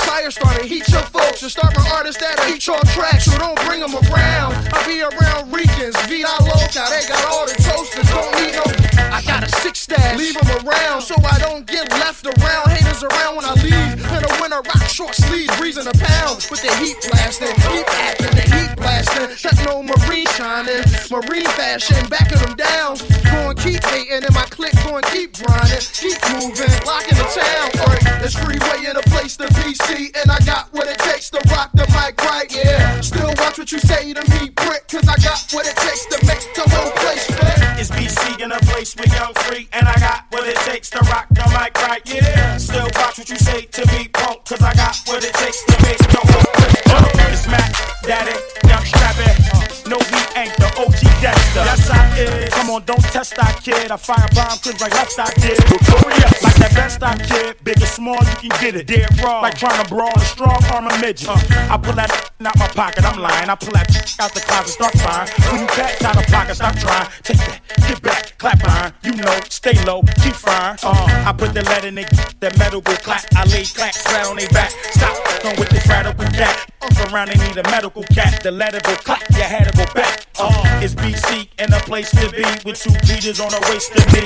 Fire 0.00 0.30
starter, 0.30 0.64
heat 0.64 0.88
your 0.88 1.02
folks. 1.02 1.42
and 1.42 1.50
start 1.50 1.76
my 1.76 1.88
artists 1.90 2.20
that'll 2.20 2.54
eat 2.54 2.66
your 2.66 2.80
tracks, 2.94 3.24
so 3.24 3.38
don't 3.38 3.58
bring 3.66 3.80
them 3.80 3.94
around. 3.94 4.54
I 4.72 4.86
be 4.86 5.02
around 5.02 5.52
Ricans, 5.52 5.96
Vida 6.06 6.28
Loca, 6.40 6.84
they 6.90 7.06
got 7.08 7.24
all 7.26 7.46
the 7.46 7.54
toasters, 7.54 8.08
don't 8.10 8.32
need 8.40 8.54
no. 8.54 8.64
I 9.12 9.22
got 9.22 9.44
a 9.44 9.48
six 9.60 9.80
stash, 9.80 10.18
leave 10.18 10.34
them 10.34 10.66
around 10.66 11.02
so 11.02 11.14
I 11.24 11.38
don't 11.38 11.66
get 11.66 11.90
left 11.90 12.11
around. 12.26 12.70
Haters 12.70 13.02
around 13.02 13.36
when 13.36 13.44
I 13.44 13.54
leave. 13.62 13.92
In 14.12 14.22
the 14.22 14.38
winter, 14.40 14.60
rock 14.62 14.84
short 14.88 15.14
sleeves, 15.14 15.54
breezing 15.56 15.86
a 15.86 15.92
pound 15.92 16.46
with 16.50 16.62
the 16.62 16.72
heat 16.76 16.96
blasting, 17.10 17.54
keep 17.70 17.86
acting, 17.88 18.34
the 18.36 18.46
heat 18.54 18.76
blasting. 18.76 19.28
TechnoMarine 19.40 20.28
shining, 20.36 20.84
marine 21.10 21.50
fashion, 21.56 21.98
backing 22.08 22.38
them 22.38 22.54
down. 22.56 22.96
Going 23.24 23.56
keep 23.56 23.82
hating, 23.84 24.24
and 24.24 24.34
my 24.34 24.46
click 24.50 24.74
going 24.84 25.04
keep 25.10 25.34
grinding, 25.40 25.82
keep 25.96 26.18
moving, 26.36 26.72
locking 26.86 27.16
the 27.18 27.28
town. 27.32 27.66
Alright, 27.80 28.24
it's 28.24 28.36
freeway 28.36 28.90
in 28.90 28.96
a 28.96 29.04
place 29.10 29.36
to 29.36 29.48
be 29.64 29.74
seen. 29.74 30.12
and 30.20 30.30
I 30.30 30.38
got 30.44 30.72
what 30.72 30.88
it 30.88 30.98
takes 30.98 31.30
to 31.30 31.40
rock 31.50 31.70
the 31.74 31.86
mic 31.96 32.20
right, 32.22 32.48
yeah. 32.52 33.00
Still 33.00 33.32
watch 33.38 33.58
what 33.58 33.72
you 33.72 33.80
say 33.80 34.12
to 34.12 34.22
me, 34.36 34.50
prick, 34.50 34.86
cause 34.88 35.08
I 35.08 35.16
got 35.24 35.40
what 35.52 35.66
it 35.66 35.76
takes 35.76 36.06
to 36.06 36.18
make 36.26 36.44
the 36.54 36.68
whole 36.68 36.92
place. 37.00 37.31
It's 37.82 37.90
BC 37.90 38.40
in 38.40 38.52
a 38.52 38.60
place 38.60 38.94
with 38.94 39.12
young 39.12 39.34
free, 39.34 39.68
and 39.72 39.88
I 39.88 39.98
got 39.98 40.26
what 40.30 40.46
it 40.46 40.54
takes 40.58 40.88
to 40.90 41.00
rock 41.10 41.26
the 41.30 41.42
mic 41.50 41.74
right, 41.82 42.00
yeah. 42.06 42.56
Still 42.56 42.86
watch 42.94 43.18
what 43.18 43.28
you 43.28 43.34
say 43.34 43.62
to 43.62 43.82
me, 43.90 44.06
punk, 44.06 44.44
cause 44.44 44.62
I 44.62 44.72
got 44.74 44.96
what 45.06 45.24
it 45.24 45.34
takes 45.34 45.64
to 45.64 45.82
make 45.82 45.98
on, 52.72 52.82
don't 52.84 53.02
test 53.12 53.36
that 53.36 53.60
kid. 53.62 53.90
I 53.90 53.96
fire 53.96 54.28
bomb 54.34 54.58
cribs 54.58 54.80
like 54.80 54.92
left 54.92 55.18
I 55.18 55.28
did. 55.40 55.58
Like 56.42 56.56
that 56.56 56.72
best 56.74 57.02
I 57.02 57.16
kid. 57.18 57.56
Big 57.62 57.80
or 57.82 57.86
small, 57.86 58.18
you 58.42 58.48
can 58.48 58.60
get 58.60 58.74
it. 58.76 58.86
Dead 58.86 59.08
raw. 59.22 59.40
Like 59.40 59.56
trying 59.56 59.82
to 59.82 59.88
brawl 59.88 60.12
a 60.16 60.20
strong 60.20 60.58
arm 60.72 60.88
a 60.88 60.98
midget. 60.98 61.28
Uh, 61.28 61.36
I 61.68 61.76
pull 61.76 61.94
that 61.94 62.10
out 62.44 62.58
my 62.58 62.68
pocket, 62.68 63.04
I'm 63.04 63.20
lying. 63.20 63.48
I 63.48 63.54
pull 63.54 63.72
that 63.72 63.88
out 64.20 64.32
the 64.34 64.40
closet, 64.40 64.72
start 64.72 64.94
firing. 64.98 65.28
When 65.52 65.60
you 65.62 65.66
cats 65.68 66.02
out 66.04 66.16
of 66.16 66.26
pocket, 66.26 66.54
stop 66.56 66.76
trying. 66.76 67.08
Take 67.22 67.38
that, 67.38 67.60
get 67.88 68.02
back, 68.02 68.38
clap 68.38 68.64
iron. 68.64 68.92
You 69.02 69.12
know, 69.12 69.40
stay 69.48 69.76
low, 69.84 70.02
keep 70.22 70.34
firing. 70.34 70.78
Uh, 70.82 71.28
I 71.28 71.32
put 71.36 71.54
the 71.54 71.62
lead 71.62 71.84
in 71.84 71.98
it, 71.98 72.10
that 72.40 72.56
metal 72.58 72.80
will 72.80 72.96
clap. 72.96 73.24
I 73.36 73.44
lay 73.44 73.64
clack 73.64 73.94
flat 73.94 74.26
on 74.26 74.36
their 74.36 74.48
back. 74.48 74.70
Stop 74.70 75.16
going 75.42 75.56
with 75.58 75.68
this 75.70 75.86
radical 75.86 76.26
cat. 76.26 76.68
Around, 77.10 77.28
they 77.28 77.48
need 77.48 77.56
a 77.56 77.62
medical 77.70 78.02
cat. 78.14 78.42
The 78.42 78.50
letter 78.50 78.80
go 78.80 78.94
clap, 78.96 79.22
your 79.30 79.44
head 79.44 79.70
go 79.76 79.84
back. 79.94 80.26
Uh, 80.38 80.80
it's 80.82 80.94
BC 80.94 81.48
in 81.58 81.72
a 81.72 81.80
place 81.80 82.10
to 82.10 82.30
be 82.30 82.44
with 82.64 82.78
two 82.80 82.92
beaters 83.06 83.40
on 83.40 83.52
a 83.52 83.60
waist 83.70 83.92
to 83.92 84.00
me. 84.12 84.22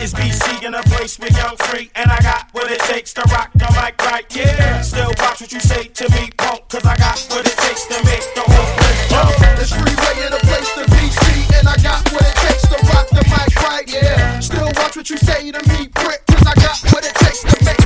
It's 0.00 0.12
BC 0.14 0.64
in 0.64 0.74
a 0.74 0.82
place 0.84 1.18
with 1.18 1.36
young 1.36 1.56
free, 1.56 1.90
and 1.94 2.10
I 2.10 2.18
got 2.20 2.48
what 2.52 2.70
it 2.70 2.80
takes 2.80 3.12
to 3.14 3.22
rock 3.32 3.50
the 3.54 3.68
mic 3.76 4.00
right. 4.04 4.24
Yeah, 4.34 4.80
still 4.80 5.12
watch 5.18 5.40
what 5.40 5.52
you 5.52 5.60
say 5.60 5.84
to 5.84 6.08
me, 6.10 6.30
punk, 6.36 6.68
cause 6.68 6.84
I 6.84 6.96
got 6.96 7.18
what 7.30 7.46
it 7.46 7.56
takes 7.56 7.86
to 7.86 7.98
make 8.04 8.24
the 8.34 8.44
whole 8.44 8.72
place 8.76 9.08
jump. 9.08 9.60
It's 9.60 9.72
freeway 9.72 10.26
in 10.26 10.32
a 10.32 10.40
place 10.40 10.70
to 10.76 10.84
see, 11.24 11.42
and 11.56 11.68
I 11.68 11.76
got 11.82 12.00
what 12.12 12.22
it 12.22 12.36
takes 12.36 12.62
to 12.68 12.76
rock 12.92 13.08
the 13.08 13.24
mic 13.28 13.54
right, 13.62 13.86
yeah. 13.92 14.40
Still 14.40 14.70
watch 14.76 14.96
what 14.96 15.08
you 15.10 15.16
say 15.16 15.52
to 15.52 15.60
me, 15.68 15.88
prick, 15.88 16.26
cause 16.26 16.46
I 16.46 16.54
got 16.56 16.80
what 16.92 17.04
it 17.04 17.14
takes 17.16 17.42
to 17.44 17.64
make 17.64 17.79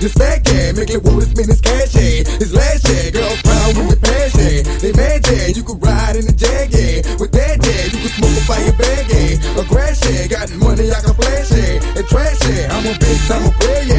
This 0.00 0.14
bag, 0.14 0.40
yeah. 0.48 0.72
Make 0.72 0.88
it 0.88 1.02
wanna 1.04 1.28
spend 1.28 1.52
his 1.52 1.60
cash, 1.60 1.92
yeah. 1.92 2.24
His 2.40 2.54
last, 2.54 2.88
yeah. 2.88 3.10
Girl, 3.10 3.36
proud 3.44 3.76
with 3.76 4.00
past, 4.00 4.34
yeah. 4.40 4.64
They 4.80 4.92
mad, 4.96 5.20
yeah. 5.28 5.52
You 5.52 5.62
could 5.62 5.76
ride 5.84 6.16
in 6.16 6.24
the 6.24 6.32
jag, 6.32 6.72
yeah. 6.72 7.04
With 7.20 7.32
that, 7.32 7.60
yeah. 7.60 7.84
You 7.92 7.98
could 8.00 8.14
smoke 8.16 8.32
a 8.32 8.42
fire 8.48 8.72
bag, 8.80 9.04
yeah. 9.12 9.60
A 9.60 9.64
grass. 9.68 10.00
Got 10.00 10.48
the 10.48 10.56
money, 10.56 10.88
I 10.88 11.00
can 11.04 11.12
flash, 11.12 11.50
yeah. 11.52 11.98
And 11.98 12.06
trash, 12.08 12.40
yeah. 12.48 12.72
I'm 12.72 12.86
a 12.86 12.94
bitch, 12.96 13.28
I'm 13.28 13.44
a 13.44 13.52
player, 13.60 13.89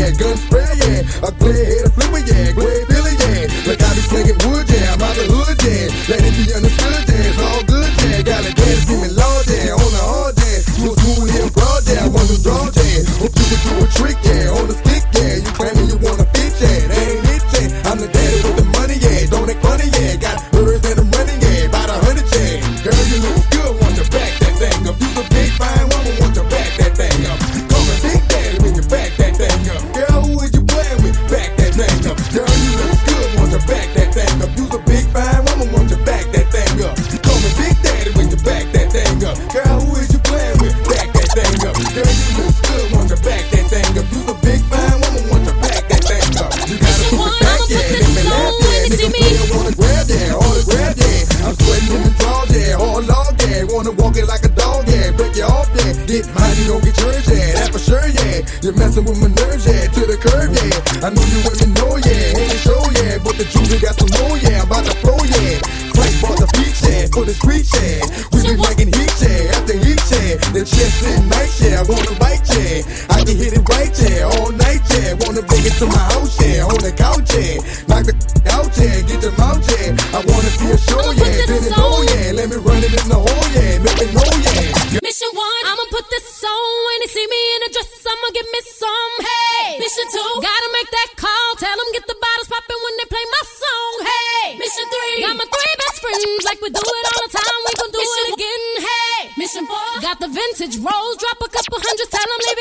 from. 88.92 89.10
Hey, 89.24 89.80
mission 89.80 90.08
two, 90.12 90.30
gotta 90.44 90.70
make 90.76 90.90
that 90.92 91.10
call. 91.16 91.48
Tell 91.60 91.76
them 91.76 91.88
get 91.96 92.06
the 92.08 92.18
bottles 92.20 92.50
popping 92.52 92.80
when 92.84 92.94
they 93.00 93.08
play 93.08 93.24
my 93.24 93.44
song. 93.48 93.94
Hey, 94.04 94.46
mission 94.60 94.86
three, 94.92 95.24
got 95.24 95.36
my 95.40 95.48
three 95.48 95.76
best 95.80 95.98
friends. 96.04 96.44
Like 96.44 96.60
we 96.60 96.70
do 96.74 96.82
it 96.82 97.06
all 97.08 97.22
the 97.24 97.32
time, 97.32 97.60
we 97.68 97.72
gon' 97.80 97.92
do 97.96 98.02
mission 98.02 98.26
it 98.28 98.36
again. 98.36 98.64
Hey, 98.84 99.20
mission 99.40 99.64
four, 99.68 99.88
got 100.04 100.18
the 100.20 100.28
vintage 100.28 100.76
rolls. 100.84 101.16
Drop 101.22 101.40
a 101.40 101.48
couple 101.48 101.78
hundreds, 101.80 102.12
tell 102.12 102.26
them 102.26 102.40
leave 102.52 102.61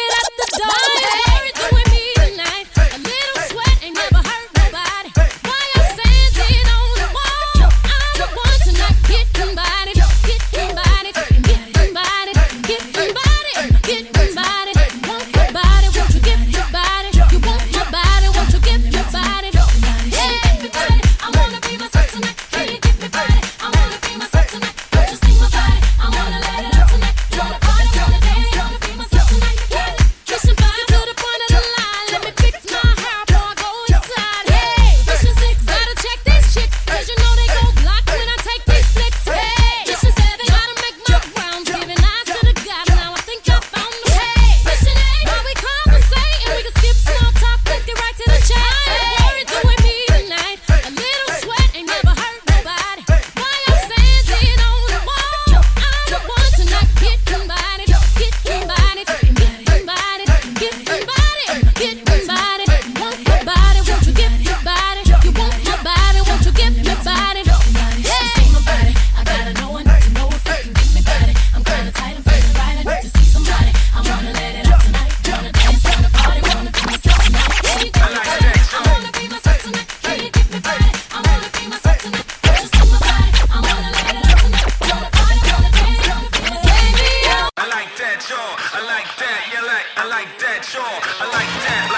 I 91.21 91.25
like 91.27 91.33
that. 91.33 91.90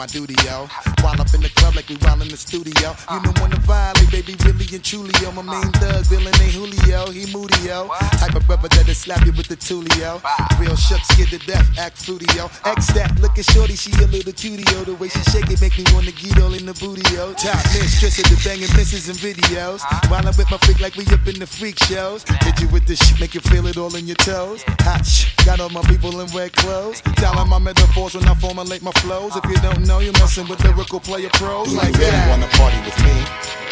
my 0.00 0.06
duty, 0.06 0.34
yo. 0.46 0.66
While 1.02 1.20
up 1.20 1.28
in 1.34 1.42
the 1.42 1.52
club 1.56 1.76
like 1.76 1.90
we 1.90 1.96
while 1.96 2.22
in 2.22 2.28
the 2.28 2.36
studio. 2.38 2.96
You 3.12 3.20
know 3.20 3.36
when 3.36 3.50
the 3.50 3.60
violate, 3.68 4.10
baby, 4.10 4.34
really 4.48 4.59
and 4.72 4.82
Chulio. 4.82 5.34
My 5.34 5.42
main 5.42 5.72
thug, 5.72 6.04
villain 6.06 6.34
ain't 6.40 6.52
Julio, 6.52 7.10
he 7.10 7.24
Moodio. 7.26 7.88
Type 8.18 8.34
of 8.34 8.46
brother 8.46 8.68
that'll 8.68 8.94
slap 8.94 9.24
you 9.26 9.32
with 9.32 9.48
the 9.48 9.56
Tulio. 9.56 10.20
Real 10.58 10.76
shucks, 10.76 11.08
scared 11.08 11.30
to 11.30 11.38
death, 11.46 11.66
act 11.78 11.96
flutio. 11.96 12.50
X 12.66 12.92
that, 12.92 13.18
looking 13.20 13.44
shorty, 13.44 13.74
she 13.74 13.92
a 14.02 14.06
little 14.06 14.32
cutio. 14.32 14.84
The 14.84 14.94
way 14.94 15.08
she 15.08 15.22
shake 15.30 15.50
it 15.50 15.60
make 15.60 15.76
me 15.78 15.84
wanna 15.92 16.12
get 16.12 16.40
all 16.40 16.54
in 16.54 16.66
the 16.66 16.72
bootio. 16.72 17.34
Top 17.36 17.62
mistress 17.74 18.18
of 18.18 18.26
the 18.30 18.38
banging 18.44 18.70
misses 18.76 19.08
and 19.08 19.18
videos. 19.18 19.82
While 20.10 20.26
I'm 20.26 20.36
with 20.36 20.50
my 20.50 20.58
freak 20.58 20.80
like 20.80 20.96
we 20.96 21.06
up 21.06 21.26
in 21.26 21.38
the 21.38 21.46
freak 21.46 21.78
shows. 21.84 22.24
Hit 22.44 22.60
you 22.60 22.68
with 22.68 22.86
the 22.86 22.96
shit, 22.96 23.18
make 23.20 23.34
you 23.34 23.40
feel 23.40 23.66
it 23.66 23.76
all 23.76 23.94
in 23.96 24.06
your 24.06 24.20
toes. 24.22 24.62
Hot 24.86 25.06
got 25.44 25.60
all 25.60 25.70
my 25.70 25.82
people 25.82 26.20
in 26.20 26.26
red 26.36 26.52
clothes. 26.52 27.00
Dialing 27.16 27.48
my 27.48 27.58
metaphors 27.58 28.14
when 28.14 28.26
I 28.28 28.34
formulate 28.34 28.82
my 28.82 28.92
flows. 29.02 29.36
If 29.36 29.44
you 29.44 29.56
don't 29.56 29.86
know, 29.86 29.98
you're 30.00 30.18
messing 30.20 30.46
with 30.48 30.62
lyrical 30.64 31.00
player 31.00 31.30
pros 31.34 31.72
like 31.74 31.96
yeah. 31.96 32.00
If 32.00 32.00
you 32.00 32.06
really 32.06 32.30
wanna 32.30 32.48
party 32.58 32.78
with 32.84 32.98
me, 33.04 33.16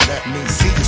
let 0.08 0.26
me 0.28 0.40
see 0.48 0.68
you 0.68 0.87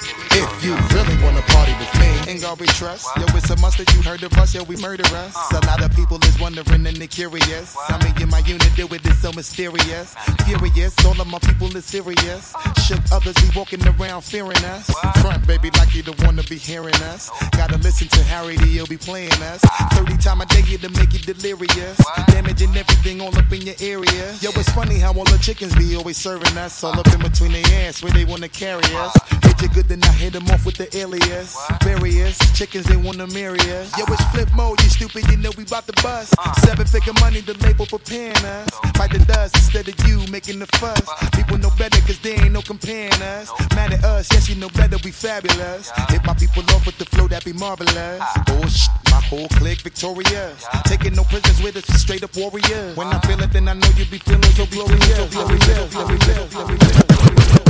us. 2.91 3.07
Yo, 3.17 3.25
it's 3.35 3.49
a 3.49 3.57
must 3.57 3.77
that 3.77 3.91
you 3.95 4.01
heard 4.01 4.23
of 4.23 4.33
us. 4.33 4.53
Yo, 4.53 4.63
we 4.63 4.75
murder 4.77 5.05
us. 5.15 5.35
A 5.51 5.65
lot 5.65 5.81
of 5.81 5.95
people 5.95 6.17
is 6.23 6.39
wondering 6.39 6.85
and 6.85 6.97
they 6.97 7.07
curious. 7.07 7.75
How 7.87 7.97
me 7.99 8.11
and 8.21 8.29
my 8.29 8.39
unit 8.39 8.69
do 8.75 8.87
it 8.87 9.05
is 9.05 9.17
so 9.21 9.31
mysterious. 9.31 10.15
Furious, 10.45 10.93
all 11.05 11.19
of 11.19 11.27
my 11.27 11.39
people 11.39 11.75
is 11.75 11.85
serious. 11.85 12.53
Shook 12.85 12.99
others 13.11 13.35
be 13.35 13.49
walking 13.55 13.81
around 13.87 14.21
fearing 14.21 14.63
us. 14.75 14.89
Front, 15.21 15.47
baby, 15.47 15.69
like 15.77 15.95
you 15.95 16.03
don't 16.03 16.21
wanna 16.23 16.43
be 16.43 16.57
hearing 16.57 17.01
us. 17.13 17.29
Gotta 17.51 17.77
listen 17.77 18.07
to 18.09 18.23
Harry, 18.23 18.57
he'll 18.57 18.87
be 18.87 18.97
playing 18.97 19.41
us. 19.51 19.61
30 19.93 20.17
time 20.17 20.41
a 20.41 20.45
day 20.45 20.61
to 20.61 20.89
make 20.89 21.13
you 21.13 21.19
delirious. 21.33 21.97
Damaging 22.27 22.75
everything 22.75 23.21
all 23.21 23.35
up 23.35 23.51
in 23.51 23.61
your 23.61 23.75
area. 23.81 24.25
Yo, 24.41 24.49
it's 24.55 24.69
funny 24.69 24.99
how 24.99 25.13
all 25.13 25.25
the 25.25 25.39
chickens 25.41 25.73
be 25.75 25.95
always 25.95 26.17
serving 26.17 26.57
us. 26.57 26.83
All 26.83 26.99
up 26.99 27.07
in 27.07 27.19
between 27.19 27.53
their 27.53 27.87
ass 27.87 28.03
where 28.03 28.11
they 28.11 28.25
wanna 28.25 28.49
carry 28.49 28.85
us. 28.95 29.50
Good, 29.67 29.87
then 29.87 30.03
I 30.03 30.11
hit 30.11 30.33
them 30.33 30.43
off 30.49 30.65
with 30.65 30.75
the 30.75 30.89
alias. 30.97 31.55
Various 31.83 32.37
chickens, 32.57 32.85
they 32.87 32.97
wanna 32.97 33.27
marry 33.27 33.59
us. 33.71 33.95
Yo, 33.97 34.03
it's 34.09 34.21
Flipmode, 34.33 34.81
you 34.83 34.89
stupid, 34.89 35.29
you 35.31 35.37
know 35.37 35.49
we 35.55 35.63
bout 35.63 35.87
to 35.87 35.93
bust. 36.03 36.33
Seven 36.65 36.85
figure 36.85 37.13
money, 37.21 37.39
the 37.39 37.53
label 37.65 37.85
preparing 37.85 38.35
us. 38.35 38.69
Fight 38.97 39.11
the 39.11 39.19
dust 39.19 39.55
instead 39.55 39.87
of 39.87 39.95
you 40.07 40.19
making 40.29 40.59
the 40.59 40.67
fuss. 40.77 41.01
People 41.31 41.57
know 41.57 41.69
better, 41.77 42.01
cause 42.01 42.19
they 42.19 42.33
ain't 42.33 42.51
no 42.51 42.61
comparing 42.61 43.13
us. 43.21 43.49
Mad 43.75 43.93
at 43.93 44.03
us, 44.03 44.27
yes, 44.33 44.49
you 44.49 44.55
know 44.55 44.67
better, 44.69 44.97
we 45.05 45.11
fabulous. 45.11 45.89
Hit 46.09 46.25
my 46.25 46.33
people 46.33 46.63
off 46.75 46.85
with 46.85 46.97
the 46.97 47.05
flow, 47.05 47.27
that 47.29 47.45
be 47.45 47.53
marvelous. 47.53 48.21
Oh, 48.49 48.67
shh, 48.67 48.89
my 49.09 49.21
whole 49.21 49.47
clique 49.55 49.81
victorious. 49.81 50.65
Taking 50.83 51.13
no 51.15 51.23
prisoners 51.23 51.63
with 51.63 51.77
us, 51.77 51.85
straight 52.01 52.23
up 52.23 52.35
warriors. 52.35 52.97
When 52.97 53.07
I 53.07 53.19
feel 53.21 53.39
it, 53.39 53.53
then 53.53 53.69
I 53.69 53.73
know 53.73 53.87
you 53.95 54.03
be 54.05 54.17
feeling 54.17 54.43
so 54.51 54.65
glorious. 54.65 55.15
So 55.15 55.27
glorious, 55.27 55.93
so 55.93 56.05
glorious, 56.07 57.55
so 57.55 57.60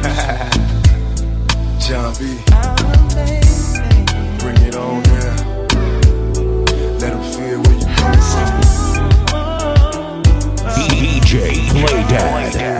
Jon 1.78 2.14
B. 2.18 2.40
Bring 4.38 4.56
it 4.66 4.74
on 4.74 5.02
now. 5.02 5.36
Let 6.98 7.12
feel 7.34 7.60
you 7.70 7.86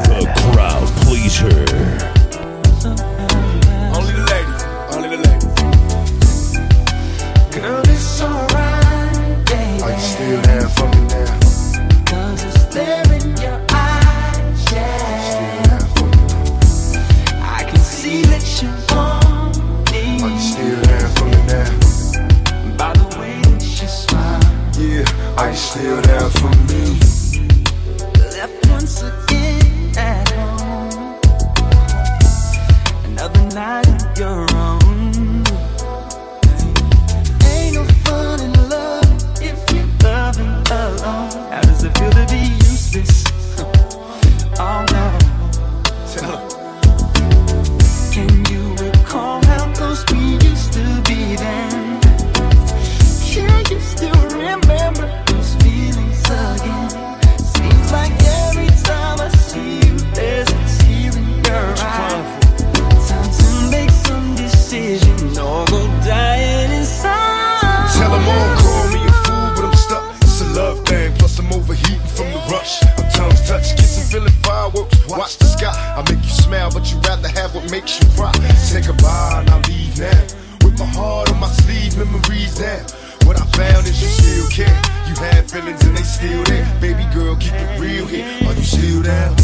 the 0.09 0.33
crowd 0.53 0.89
pleaser. 1.05 1.65
Still 25.71 26.03
there 26.03 26.31
for 26.31 26.51
me? 26.67 26.99
Left 28.35 28.67
once 28.71 29.03
again 29.03 29.97
at 29.97 30.29
home. 30.31 31.21
Another 33.05 33.45
night 33.55 33.87
on 33.89 34.17
your 34.17 34.43
own. 34.57 35.45
Ain't 37.47 37.75
no 37.77 37.85
fun 38.05 38.41
in 38.41 38.53
love 38.69 39.15
if 39.41 39.59
you're 39.73 39.87
loving 40.03 40.57
alone. 40.73 41.31
How 41.53 41.61
does 41.63 41.85
it 41.85 41.97
feel 41.97 42.11
to 42.11 42.27
be 42.29 42.43
useless? 42.69 43.25
Oh 44.63 44.85
no. 44.93 45.07
Can 48.13 48.29
you 48.51 48.75
recall 48.75 49.43
how 49.47 49.73
close 49.73 50.05
we 50.11 50.19
used 50.49 50.73
to 50.75 50.85
be 51.07 51.37
then? 51.37 52.01
Can 53.33 53.65
you 53.71 53.81
still 53.81 54.21
remember 54.29 54.90
have 77.99 78.19
what 78.19 78.41
makes 78.41 78.73
you 78.73 78.79
cry. 78.79 78.83
Say 78.83 78.83
goodbye 78.87 79.41
and 79.41 79.51
I'll 79.51 79.61
leave 79.69 79.99
now. 79.99 80.23
With 80.65 80.79
my 80.79 80.87
heart 80.87 81.31
on 81.31 81.41
my 81.41 81.49
sleeve, 81.49 81.97
memories 81.97 82.55
down. 82.59 82.85
What 83.27 83.41
I 83.41 83.45
found 83.57 83.87
is 83.87 84.01
you 84.03 84.09
still 84.09 84.49
care. 84.49 84.81
You 85.09 85.15
had 85.17 85.51
feelings 85.51 85.83
and 85.85 85.97
they 85.97 86.03
still 86.03 86.45
there. 86.45 86.67
Baby 86.81 87.07
girl, 87.15 87.37
keep 87.37 87.55
it 87.55 87.81
real 87.81 88.07
here. 88.07 88.27
Are 88.47 88.55
you 88.55 88.63
still 88.63 89.03
down? 89.03 89.37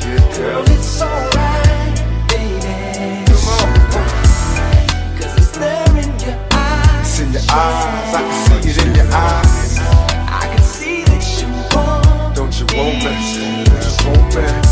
Yeah, 0.00 0.36
girl. 0.36 0.64
It's 0.66 1.02
alright, 1.02 1.96
baby. 2.28 3.24
Come 3.26 3.46
on. 3.56 3.96
Cause 5.18 5.34
it's 5.38 5.50
there 5.58 5.96
in 5.96 6.10
your 6.20 6.38
eyes. 6.52 7.00
It's 7.00 7.20
in 7.20 7.32
your 7.32 7.42
eyes, 7.50 8.14
I 8.14 8.22
can 8.22 8.62
see 8.62 8.70
it 8.70 8.86
in 8.86 8.94
your 8.94 9.08
eyes. 9.12 9.78
I 10.28 10.54
can 10.54 10.62
see 10.62 11.04
that 11.04 11.24
you 11.40 11.48
want 11.74 12.36
Don't 12.36 12.54
you 12.58 12.66
want 12.76 13.04
me? 13.04 13.14
Want 14.06 14.62
me? 14.62 14.65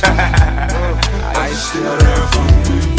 by 1.34 1.50
still. 1.52 1.86
Are 1.86 2.74
you 2.74 2.89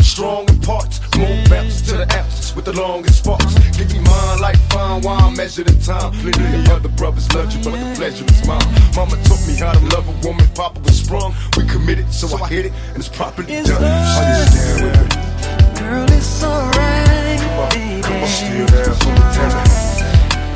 baby, 0.00 0.04
strong 0.04 0.48
in 0.48 0.60
parts. 0.60 1.00
More 1.16 1.28
bounce 1.48 1.82
to 1.82 1.96
the 1.98 2.16
ounce 2.16 2.54
with 2.54 2.64
the 2.64 2.72
longest 2.72 3.18
sparks. 3.18 3.54
Give 3.76 3.92
me 3.92 4.00
mine 4.00 4.40
like 4.40 4.58
fine 4.70 5.02
wine, 5.02 5.36
measure 5.36 5.64
the 5.64 5.74
time. 5.84 6.12
Plenty 6.12 6.60
of 6.60 6.68
other 6.70 6.88
brothers 6.88 7.32
loved 7.34 7.52
you, 7.52 7.62
but 7.64 7.72
the 7.72 7.94
pleasure 7.96 8.24
is 8.24 8.46
mine. 8.46 8.60
Mama 8.94 9.16
taught 9.24 9.46
me 9.46 9.56
how 9.56 9.72
to 9.72 9.84
love 9.94 10.08
a 10.08 10.26
woman, 10.26 10.46
Papa 10.54 10.80
was 10.80 11.00
sprung. 11.00 11.34
We 11.56 11.66
committed, 11.66 12.12
so 12.12 12.26
I 12.36 12.48
hit 12.48 12.66
it, 12.66 12.72
and 12.88 12.98
it's 12.98 13.08
properly 13.08 13.62
done. 13.62 13.82
Understand 13.82 14.82
with 14.82 14.96
me? 15.00 15.80
Girl, 15.80 16.06
it's 16.10 16.42
alright, 16.44 17.40
baby. 17.72 18.02
Come 18.02 18.22
on, 18.22 18.28
still 18.28 18.66
there 18.66 18.94
for 18.94 19.12
me, 19.12 19.24
tell 19.36 19.52
me. 19.56 19.62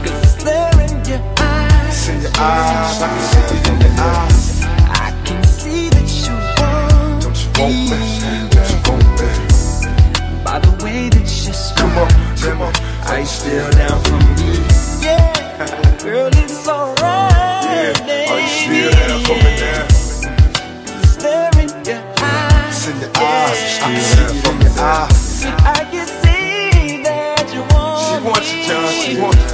Cause 0.05 0.23
it's 0.25 0.45
there 0.45 0.81
in 0.85 1.05
your 1.05 1.23
eyes. 1.39 1.89
It's 1.89 2.09
in 2.09 2.21
your 2.23 2.31
eyes, 2.37 3.03
I 3.03 3.09
can 3.09 3.21
see 3.31 3.57
it 3.57 3.69
in 3.69 3.81
your 3.81 3.95
eyes. 4.01 4.63
I 4.65 5.23
can 5.25 5.45
see 5.45 5.89
that 5.91 6.09
you 6.25 6.35
want 6.61 7.23
Don't 7.23 7.37
you 7.37 7.49
want 7.61 8.41
me? 8.43 8.44
By 10.55 10.61
the 10.61 10.85
way 10.85 11.09
that 11.09 11.21
you 11.21 11.53
smile. 11.53 11.75
Come 11.75 11.99
on, 11.99 12.11
tell 12.39 12.55
me, 12.55 12.71
are 13.11 13.19
you 13.19 13.27
still 13.27 13.71
down 13.73 13.99
for 14.07 14.19
me? 14.39 14.55
Yeah, 15.03 15.35
girl, 15.99 16.31
it's 16.31 16.69
alright. 16.69 17.99
Yeah, 18.07 18.31
are 18.31 18.39
you 18.39 18.47
still 18.63 18.91
there 18.95 19.19
for 19.27 19.35
me 19.35 19.51
now? 19.59 19.83
In 21.59 21.71
your 21.85 22.03
eyes. 22.23 22.87
In 22.87 23.01
your 23.01 23.11
eyes, 23.17 23.83
I 23.83 23.91
can 23.91 23.99
see 23.99 24.23
it 24.23 24.47
in 24.47 24.61
your 24.63 24.79
eyes. 24.79 25.45
I 25.45 25.83
can 25.91 26.07
see 26.23 27.03
that 27.03 27.51
you 27.53 27.63
want 27.75 27.99
She 28.07 28.15
wants 28.23 28.49
you, 28.55 28.63
Jon, 28.63 28.93
she 28.93 29.15
me. 29.15 29.21
wants 29.23 29.43
you. 29.51 29.54